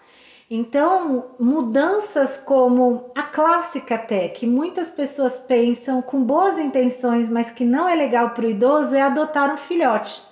Então, 0.51 1.35
mudanças 1.39 2.37
como 2.37 3.11
a 3.17 3.23
clássica 3.23 3.95
até, 3.95 4.29
que 4.29 4.47
muitas 4.47 4.91
pessoas 4.91 5.39
pensam 5.39 6.03
com 6.03 6.23
boas 6.23 6.59
intenções, 6.59 7.31
mas 7.31 7.51
que 7.51 7.65
não 7.65 7.89
é 7.89 7.95
legal 7.95 8.31
para 8.31 8.47
o 8.47 8.51
idoso, 8.51 8.95
é 8.95 9.01
adotar 9.03 9.53
um 9.53 9.57
filhote. 9.57 10.23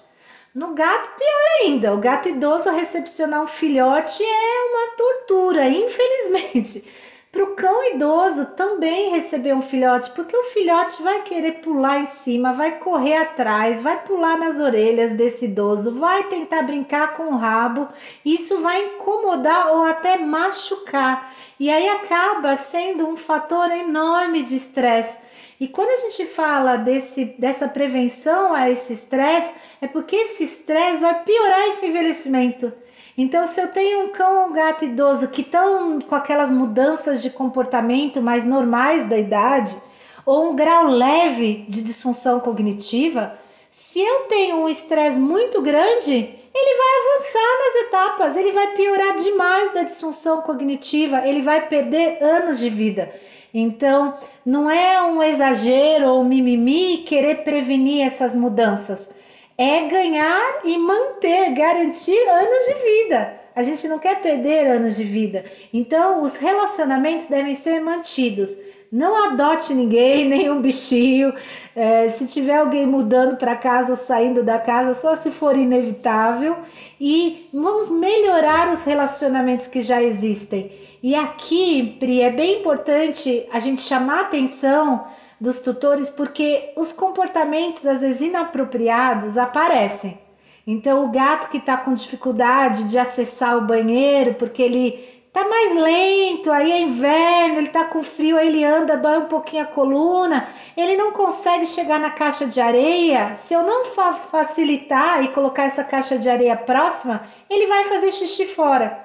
No 0.54 0.74
gato, 0.74 1.10
pior 1.16 1.62
ainda, 1.62 1.94
o 1.94 1.98
gato 1.98 2.28
idoso 2.28 2.70
recepcionar 2.70 3.42
um 3.42 3.46
filhote 3.46 4.22
é 4.22 4.70
uma 4.70 4.96
tortura, 4.96 5.64
infelizmente. 5.68 6.84
Para 7.32 7.44
o 7.44 7.56
cão 7.56 7.94
idoso 7.94 8.44
também 8.56 9.10
receber 9.10 9.54
um 9.54 9.62
filhote, 9.62 10.10
porque 10.10 10.36
o 10.36 10.44
filhote 10.44 11.02
vai 11.02 11.22
querer 11.22 11.62
pular 11.62 12.00
em 12.00 12.04
cima, 12.04 12.52
vai 12.52 12.78
correr 12.78 13.16
atrás, 13.16 13.80
vai 13.80 14.04
pular 14.04 14.36
nas 14.36 14.60
orelhas 14.60 15.14
desse 15.14 15.46
idoso, 15.46 15.98
vai 15.98 16.24
tentar 16.24 16.60
brincar 16.64 17.16
com 17.16 17.28
o 17.28 17.36
rabo, 17.38 17.88
isso 18.22 18.60
vai 18.60 18.84
incomodar 18.84 19.72
ou 19.72 19.82
até 19.82 20.18
machucar. 20.18 21.32
E 21.58 21.70
aí 21.70 21.88
acaba 21.88 22.54
sendo 22.54 23.08
um 23.08 23.16
fator 23.16 23.70
enorme 23.70 24.42
de 24.42 24.54
estresse. 24.54 25.20
E 25.58 25.66
quando 25.66 25.88
a 25.88 25.96
gente 26.10 26.26
fala 26.26 26.76
desse, 26.76 27.34
dessa 27.38 27.66
prevenção 27.66 28.52
a 28.52 28.68
esse 28.68 28.92
estresse, 28.92 29.54
é 29.80 29.86
porque 29.86 30.16
esse 30.16 30.44
estresse 30.44 31.00
vai 31.00 31.22
piorar 31.22 31.66
esse 31.68 31.86
envelhecimento. 31.86 32.70
Então, 33.16 33.44
se 33.44 33.60
eu 33.60 33.68
tenho 33.68 34.04
um 34.04 34.08
cão 34.08 34.42
ou 34.42 34.48
um 34.48 34.52
gato 34.52 34.84
idoso 34.84 35.28
que 35.28 35.42
estão 35.42 36.00
com 36.00 36.14
aquelas 36.14 36.50
mudanças 36.50 37.20
de 37.20 37.28
comportamento 37.28 38.22
mais 38.22 38.46
normais 38.46 39.06
da 39.08 39.18
idade, 39.18 39.76
ou 40.24 40.50
um 40.50 40.56
grau 40.56 40.86
leve 40.86 41.64
de 41.68 41.82
disfunção 41.82 42.40
cognitiva, 42.40 43.38
se 43.70 44.00
eu 44.00 44.20
tenho 44.28 44.56
um 44.56 44.68
estresse 44.68 45.20
muito 45.20 45.60
grande, 45.60 46.12
ele 46.54 46.76
vai 46.78 47.12
avançar 47.12 47.58
nas 47.64 47.74
etapas, 47.86 48.36
ele 48.36 48.52
vai 48.52 48.74
piorar 48.74 49.16
demais 49.16 49.74
da 49.74 49.82
disfunção 49.82 50.42
cognitiva, 50.42 51.26
ele 51.26 51.42
vai 51.42 51.66
perder 51.68 52.22
anos 52.22 52.58
de 52.58 52.70
vida. 52.70 53.12
Então, 53.52 54.14
não 54.44 54.70
é 54.70 55.02
um 55.02 55.22
exagero 55.22 56.08
ou 56.08 56.24
mimimi 56.24 56.98
querer 56.98 57.44
prevenir 57.44 58.06
essas 58.06 58.34
mudanças 58.34 59.14
é 59.62 59.88
ganhar 59.88 60.60
e 60.64 60.76
manter, 60.76 61.54
garantir 61.54 62.18
anos 62.28 62.66
de 62.66 62.74
vida. 62.74 63.40
A 63.54 63.62
gente 63.62 63.86
não 63.86 63.98
quer 63.98 64.20
perder 64.20 64.66
anos 64.66 64.96
de 64.96 65.04
vida. 65.04 65.44
Então, 65.72 66.22
os 66.22 66.36
relacionamentos 66.36 67.28
devem 67.28 67.54
ser 67.54 67.80
mantidos. 67.80 68.58
Não 68.90 69.24
adote 69.24 69.72
ninguém, 69.72 70.26
nenhum 70.28 70.60
bichinho. 70.60 71.32
É, 71.76 72.08
se 72.08 72.26
tiver 72.26 72.56
alguém 72.56 72.86
mudando 72.86 73.36
para 73.36 73.54
casa 73.54 73.94
saindo 73.94 74.42
da 74.42 74.58
casa, 74.58 74.94
só 74.94 75.14
se 75.14 75.30
for 75.30 75.56
inevitável. 75.56 76.56
E 77.00 77.48
vamos 77.52 77.88
melhorar 77.90 78.72
os 78.72 78.84
relacionamentos 78.84 79.68
que 79.68 79.80
já 79.80 80.02
existem. 80.02 80.72
E 81.02 81.14
aqui, 81.14 81.96
Pri, 82.00 82.20
é 82.20 82.30
bem 82.30 82.60
importante 82.60 83.46
a 83.52 83.60
gente 83.60 83.82
chamar 83.82 84.22
atenção 84.22 85.04
dos 85.42 85.58
tutores 85.58 86.08
porque 86.08 86.72
os 86.76 86.92
comportamentos 86.92 87.84
às 87.84 88.00
vezes 88.00 88.20
inapropriados 88.20 89.36
aparecem. 89.36 90.16
Então 90.64 91.04
o 91.04 91.10
gato 91.10 91.48
que 91.48 91.56
está 91.56 91.76
com 91.76 91.92
dificuldade 91.92 92.84
de 92.84 92.96
acessar 92.96 93.58
o 93.58 93.66
banheiro 93.66 94.34
porque 94.34 94.62
ele 94.62 95.04
tá 95.32 95.48
mais 95.48 95.74
lento, 95.74 96.52
aí 96.52 96.70
é 96.70 96.80
inverno, 96.82 97.58
ele 97.58 97.70
tá 97.70 97.86
com 97.86 98.04
frio, 98.04 98.36
aí 98.36 98.46
ele 98.46 98.64
anda, 98.64 98.96
dói 98.96 99.18
um 99.18 99.26
pouquinho 99.26 99.64
a 99.64 99.66
coluna, 99.66 100.46
ele 100.76 100.94
não 100.94 101.10
consegue 101.10 101.66
chegar 101.66 101.98
na 101.98 102.10
caixa 102.10 102.46
de 102.46 102.60
areia. 102.60 103.34
Se 103.34 103.52
eu 103.52 103.64
não 103.64 103.84
fa 103.84 104.12
facilitar 104.12 105.24
e 105.24 105.32
colocar 105.32 105.64
essa 105.64 105.82
caixa 105.82 106.16
de 106.16 106.30
areia 106.30 106.54
próxima, 106.54 107.26
ele 107.50 107.66
vai 107.66 107.86
fazer 107.86 108.12
xixi 108.12 108.46
fora. 108.46 108.96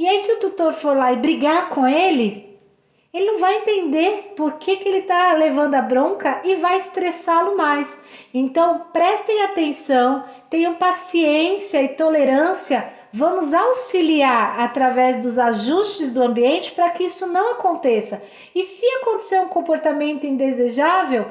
E 0.00 0.08
aí 0.08 0.18
se 0.18 0.32
o 0.32 0.40
tutor 0.40 0.72
for 0.72 0.96
lá 0.96 1.12
e 1.12 1.16
brigar 1.16 1.68
com 1.68 1.86
ele, 1.86 2.45
ele 3.16 3.32
não 3.32 3.38
vai 3.38 3.56
entender 3.56 4.34
por 4.36 4.54
que, 4.54 4.76
que 4.76 4.88
ele 4.88 4.98
está 4.98 5.32
levando 5.32 5.74
a 5.74 5.80
bronca 5.80 6.42
e 6.44 6.56
vai 6.56 6.76
estressá-lo 6.76 7.56
mais. 7.56 8.04
Então, 8.34 8.88
prestem 8.92 9.42
atenção, 9.42 10.22
tenham 10.50 10.74
paciência 10.74 11.82
e 11.82 11.88
tolerância. 11.88 12.92
Vamos 13.10 13.54
auxiliar 13.54 14.60
através 14.60 15.20
dos 15.20 15.38
ajustes 15.38 16.12
do 16.12 16.22
ambiente 16.22 16.72
para 16.72 16.90
que 16.90 17.04
isso 17.04 17.26
não 17.26 17.52
aconteça. 17.52 18.22
E 18.54 18.62
se 18.62 18.84
acontecer 18.96 19.40
um 19.40 19.48
comportamento 19.48 20.26
indesejável, 20.26 21.24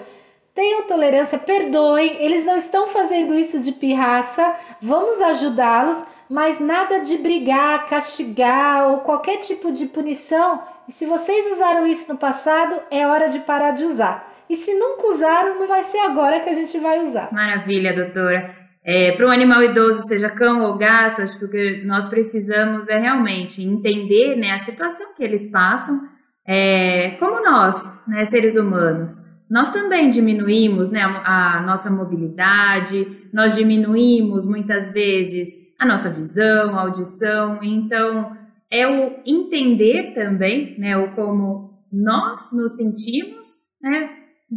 tenham 0.56 0.88
tolerância, 0.88 1.38
perdoem, 1.38 2.17
eles 2.19 2.48
não 2.48 2.58
estão 2.58 2.88
fazendo 2.88 3.36
isso 3.36 3.60
de 3.60 3.74
pirraça, 3.74 4.58
vamos 4.82 5.21
ajudá-los, 5.21 6.08
mas 6.28 6.60
nada 6.60 7.02
de 7.02 7.17
brigar, 7.17 7.88
castigar 7.88 8.89
ou 8.89 9.02
qualquer 9.02 9.38
tipo 9.38 9.71
de 9.71 9.86
punição 9.86 10.63
e 10.88 10.91
se 10.91 11.06
vocês 11.06 11.48
usaram 11.54 11.88
isso 11.88 12.13
no 12.13 12.19
passado, 12.19 12.80
é 12.91 13.08
hora 13.08 13.28
de 13.30 13.39
parar 13.39 13.71
de 13.71 13.84
usar. 13.84 14.32
E 14.50 14.56
se 14.56 14.78
nunca 14.78 15.08
usaram, 15.08 15.60
não 15.60 15.67
vai 15.67 15.84
ser 15.84 16.00
agora 16.00 16.39
que 16.39 16.50
a 16.50 16.54
gente 16.54 16.78
vai 16.80 17.02
usar. 17.02 17.32
Maravilha, 17.32 17.93
doutora. 17.93 18.56
É, 18.84 19.13
para 19.13 19.26
um 19.26 19.32
animal 19.32 19.63
idoso, 19.63 20.08
seja 20.08 20.30
cão 20.30 20.62
ou 20.62 20.78
gato, 20.78 21.24
acho 21.24 21.39
que 21.39 21.45
o 21.45 21.50
que 21.50 21.84
nós 21.86 22.08
precisamos 22.08 22.88
é 22.88 23.00
realmente 23.00 23.63
entender 23.63 24.36
né, 24.36 24.52
a 24.52 24.60
situação 24.60 25.15
que 25.15 25.24
eles 25.24 25.50
passam, 25.50 26.02
é, 26.45 27.12
como 27.19 27.43
nós, 27.43 27.76
né, 28.08 28.26
seres 28.28 28.56
humanos. 28.56 29.10
Nós 29.50 29.69
também 29.69 30.10
diminuímos 30.10 30.91
né, 30.91 31.02
a, 31.02 31.63
nossa 31.65 31.89
mobilidade, 31.89 33.08
nós 33.34 33.56
diminuímos 33.56 34.45
muitas 34.45 34.91
vezes 34.91 35.50
a 35.80 35.86
nossa 35.86 36.10
visão, 36.10 36.78
a 36.78 36.82
audição, 36.82 37.60
então 37.63 38.38
é 38.71 38.88
o 38.88 39.19
entender 39.25 40.13
também, 40.13 40.78
né, 40.80 40.97
o 40.97 41.13
como 41.15 41.75
nós 41.91 42.51
nos 42.51 42.75
sentimos, 42.75 43.47
né, 43.82 44.10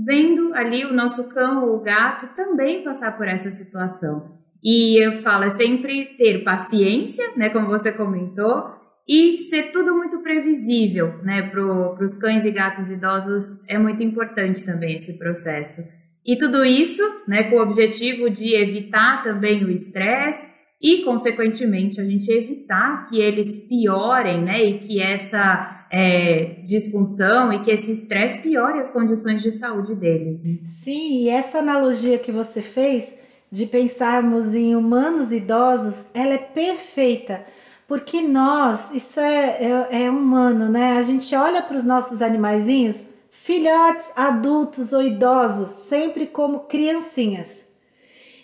vendo 0.07 0.55
ali 0.55 0.85
o 0.85 0.93
nosso 0.93 1.33
cão 1.33 1.69
ou 1.69 1.81
gato 1.81 2.35
também 2.35 2.83
passar 2.83 3.17
por 3.17 3.29
essa 3.29 3.51
situação. 3.51 4.39
E 4.63 5.03
eu 5.03 5.13
falo, 5.13 5.45
é 5.45 5.51
sempre 5.51 6.17
ter 6.17 6.43
paciência, 6.43 7.25
né, 7.37 7.51
como 7.51 7.69
você 7.69 7.93
comentou, 7.93 8.77
e 9.09 9.39
ser 9.39 9.71
tudo 9.71 9.97
muito 9.97 10.21
previsível, 10.21 11.19
né, 11.23 11.43
para 11.43 12.05
os 12.05 12.19
cães 12.19 12.45
e 12.45 12.51
gatos 12.51 12.91
idosos 12.91 13.67
é 13.69 13.79
muito 13.79 14.03
importante 14.03 14.67
também 14.67 14.97
esse 14.97 15.17
processo. 15.17 15.83
E 16.27 16.37
tudo 16.37 16.63
isso, 16.63 17.03
né, 17.27 17.45
com 17.45 17.57
o 17.57 17.63
objetivo 17.63 18.29
de 18.29 18.55
evitar 18.55 19.23
também 19.23 19.65
o 19.65 19.71
estresse 19.71 20.58
e, 20.81 21.03
consequentemente, 21.05 22.01
a 22.01 22.05
gente 22.05 22.31
evitar 22.31 23.09
que 23.09 23.21
eles 23.21 23.67
piorem, 23.69 24.43
né, 24.43 24.65
e 24.65 24.79
que 24.79 25.01
essa 25.01 25.87
é, 25.91 26.61
disfunção 26.65 27.53
e 27.53 27.61
que 27.61 27.71
esse 27.71 27.91
estresse 27.91 28.39
piore 28.39 28.79
as 28.79 28.91
condições 28.91 29.43
de 29.43 29.51
saúde 29.51 29.95
deles. 29.95 30.43
Né? 30.43 30.59
Sim, 30.65 31.23
e 31.23 31.29
essa 31.29 31.59
analogia 31.59 32.19
que 32.19 32.31
você 32.31 32.63
fez 32.63 33.19
de 33.51 33.67
pensarmos 33.67 34.55
em 34.55 34.77
humanos 34.77 35.33
idosos, 35.33 36.11
ela 36.15 36.35
é 36.35 36.39
perfeita, 36.39 37.45
porque 37.87 38.21
nós, 38.21 38.93
isso 38.93 39.19
é, 39.19 39.87
é, 39.91 40.05
é 40.05 40.11
humano, 40.11 40.69
né? 40.69 40.99
A 40.99 41.03
gente 41.03 41.35
olha 41.35 41.63
para 41.63 41.79
os 41.79 41.87
nossos 41.87 42.21
animaizinhos, 42.21 43.15
filhotes, 43.31 44.13
adultos 44.15 44.93
ou 44.93 45.03
idosos, 45.03 45.71
sempre 45.71 46.27
como 46.27 46.61
criancinhas. 46.61 47.68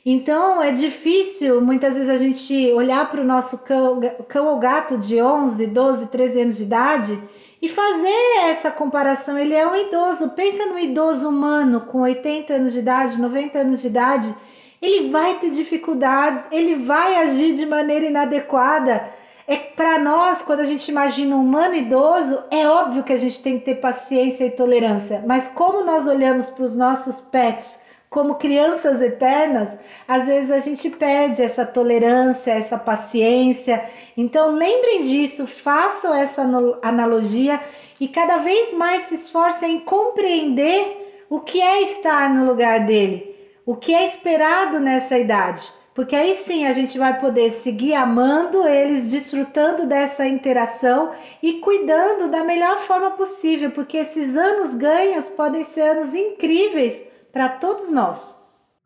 Então 0.07 0.62
é 0.62 0.71
difícil 0.71 1.62
muitas 1.62 1.95
vezes 1.95 2.11
a 2.11 2.19
gente 2.19 2.71
olhar 2.73 3.11
para 3.11 3.23
o 3.23 3.25
nosso 3.25 3.64
cão, 3.64 4.01
cão 4.29 4.49
ou 4.49 4.59
gato 4.59 4.99
de 4.99 5.23
11, 5.23 5.69
12, 5.69 6.09
13 6.09 6.43
anos 6.43 6.59
de 6.59 6.64
idade 6.64 7.19
e 7.62 7.71
fazer 7.71 8.51
essa 8.51 8.71
comparação. 8.71 9.38
Ele 9.38 9.55
é 9.55 9.67
um 9.67 9.75
idoso, 9.75 10.31
pensa 10.31 10.67
no 10.67 10.79
idoso 10.79 11.27
humano 11.27 11.81
com 11.83 12.01
80 12.03 12.53
anos 12.53 12.75
de 12.75 12.81
idade, 12.81 13.19
90 13.19 13.59
anos 13.59 13.81
de 13.81 13.87
idade. 13.87 14.35
Ele 14.83 15.09
vai 15.09 15.38
ter 15.38 15.49
dificuldades, 15.49 16.49
ele 16.53 16.75
vai 16.75 17.17
agir 17.23 17.55
de 17.55 17.64
maneira 17.64 18.05
inadequada. 18.05 19.09
É 19.49 19.57
para 19.57 19.99
nós, 19.99 20.43
quando 20.43 20.61
a 20.61 20.64
gente 20.67 20.87
imagina 20.90 21.35
um 21.35 21.40
humano 21.40 21.77
idoso, 21.77 22.45
é 22.51 22.69
óbvio 22.69 23.05
que 23.05 23.12
a 23.12 23.19
gente 23.19 23.43
tem 23.43 23.59
que 23.59 23.64
ter 23.64 23.77
paciência 23.77 24.45
e 24.45 24.51
tolerância. 24.51 25.25
Mas 25.27 25.49
como 25.49 25.83
nós 25.83 26.07
olhamos 26.07 26.51
para 26.51 26.64
os 26.64 26.77
nossos 26.77 27.23
pets 27.23 27.84
como 28.14 28.37
crianças 28.37 29.03
eternas, 29.03 29.77
às 30.07 30.29
vezes 30.29 30.53
a 30.53 30.61
gente 30.61 30.88
pede 30.88 31.42
essa 31.42 31.66
tolerância, 31.66 32.53
essa 32.53 32.79
paciência. 32.79 33.85
Então, 34.16 34.53
lembrem 34.53 35.00
disso, 35.00 35.48
façam 35.48 36.14
essa 36.14 36.42
analogia 36.81 37.61
e 37.98 38.07
cada 38.07 38.37
vez 38.37 38.72
mais 38.72 39.03
se 39.03 39.16
esforcem 39.16 39.74
em 39.74 39.81
compreender 39.81 41.27
o 41.29 41.40
que 41.40 41.61
é 41.61 41.83
estar 41.83 42.33
no 42.33 42.46
lugar 42.46 42.87
dele, 42.87 43.35
o 43.66 43.74
que 43.74 43.92
é 43.92 44.05
esperado 44.05 44.79
nessa 44.79 45.18
idade. 45.18 45.72
porque 45.92 46.14
aí 46.14 46.35
sim 46.35 46.66
a 46.66 46.72
gente 46.72 46.98
vai 46.98 47.18
poder 47.18 47.50
seguir 47.50 47.94
amando 47.94 48.66
eles, 48.66 49.11
desfrutando 49.11 49.87
dessa 49.87 50.27
interação 50.27 51.11
e 51.42 51.55
cuidando 51.55 52.29
da 52.29 52.44
melhor 52.44 52.79
forma 52.79 53.12
possível, 53.12 53.72
porque 53.72 53.98
esses 53.98 54.37
anos 54.37 54.74
ganhos 54.74 55.29
podem 55.29 55.64
ser 55.64 55.83
anos 55.83 56.14
incríveis 56.14 57.13
para 57.35 57.49
todos 57.49 57.90
nós. 57.90 58.42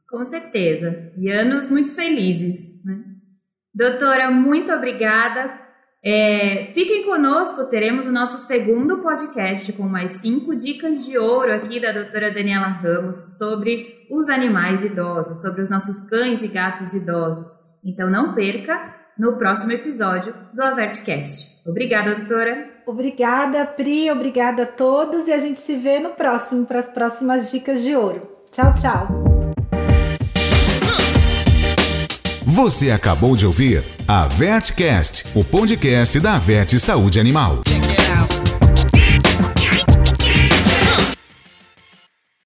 Com 0.08 0.24
certeza, 0.24 1.12
e 1.18 1.30
anos 1.30 1.68
muito 1.70 1.94
felizes. 1.94 2.82
Né? 2.82 2.98
Doutora, 3.74 4.30
muito 4.30 4.72
obrigada. 4.72 5.68
É, 6.02 6.70
fiquem 6.72 7.04
conosco, 7.04 7.68
teremos 7.68 8.06
o 8.06 8.12
nosso 8.12 8.38
segundo 8.46 9.02
podcast 9.02 9.70
com 9.74 9.82
mais 9.82 10.12
cinco 10.22 10.56
dicas 10.56 11.04
de 11.04 11.18
ouro 11.18 11.52
aqui 11.52 11.78
da 11.78 11.92
doutora 11.92 12.32
Daniela 12.32 12.68
Ramos 12.68 13.36
sobre 13.36 14.06
os 14.10 14.30
animais 14.30 14.82
idosos, 14.82 15.42
sobre 15.42 15.60
os 15.60 15.68
nossos 15.68 16.08
cães 16.08 16.42
e 16.42 16.48
gatos 16.48 16.94
idosos. 16.94 17.48
Então 17.84 18.08
não 18.08 18.34
perca 18.34 18.94
no 19.18 19.36
próximo 19.36 19.72
episódio 19.72 20.32
do 20.54 20.62
Avertcast. 20.62 21.60
Obrigada, 21.66 22.14
doutora. 22.14 22.78
Obrigada, 22.86 23.66
Pri, 23.66 24.10
obrigada 24.10 24.62
a 24.62 24.66
todos 24.66 25.28
e 25.28 25.32
a 25.32 25.38
gente 25.38 25.60
se 25.60 25.76
vê 25.76 25.98
no 25.98 26.10
próximo 26.10 26.64
para 26.64 26.78
as 26.78 26.88
próximas 26.88 27.50
dicas 27.50 27.82
de 27.82 27.94
ouro. 27.94 28.37
Tchau, 28.50 28.72
tchau. 28.74 29.08
Você 32.44 32.90
acabou 32.90 33.36
de 33.36 33.46
ouvir 33.46 33.84
a 34.06 34.26
Vetcast, 34.26 35.26
o 35.34 35.44
podcast 35.44 36.18
da 36.18 36.38
Vet 36.38 36.78
Saúde 36.80 37.20
Animal. 37.20 37.62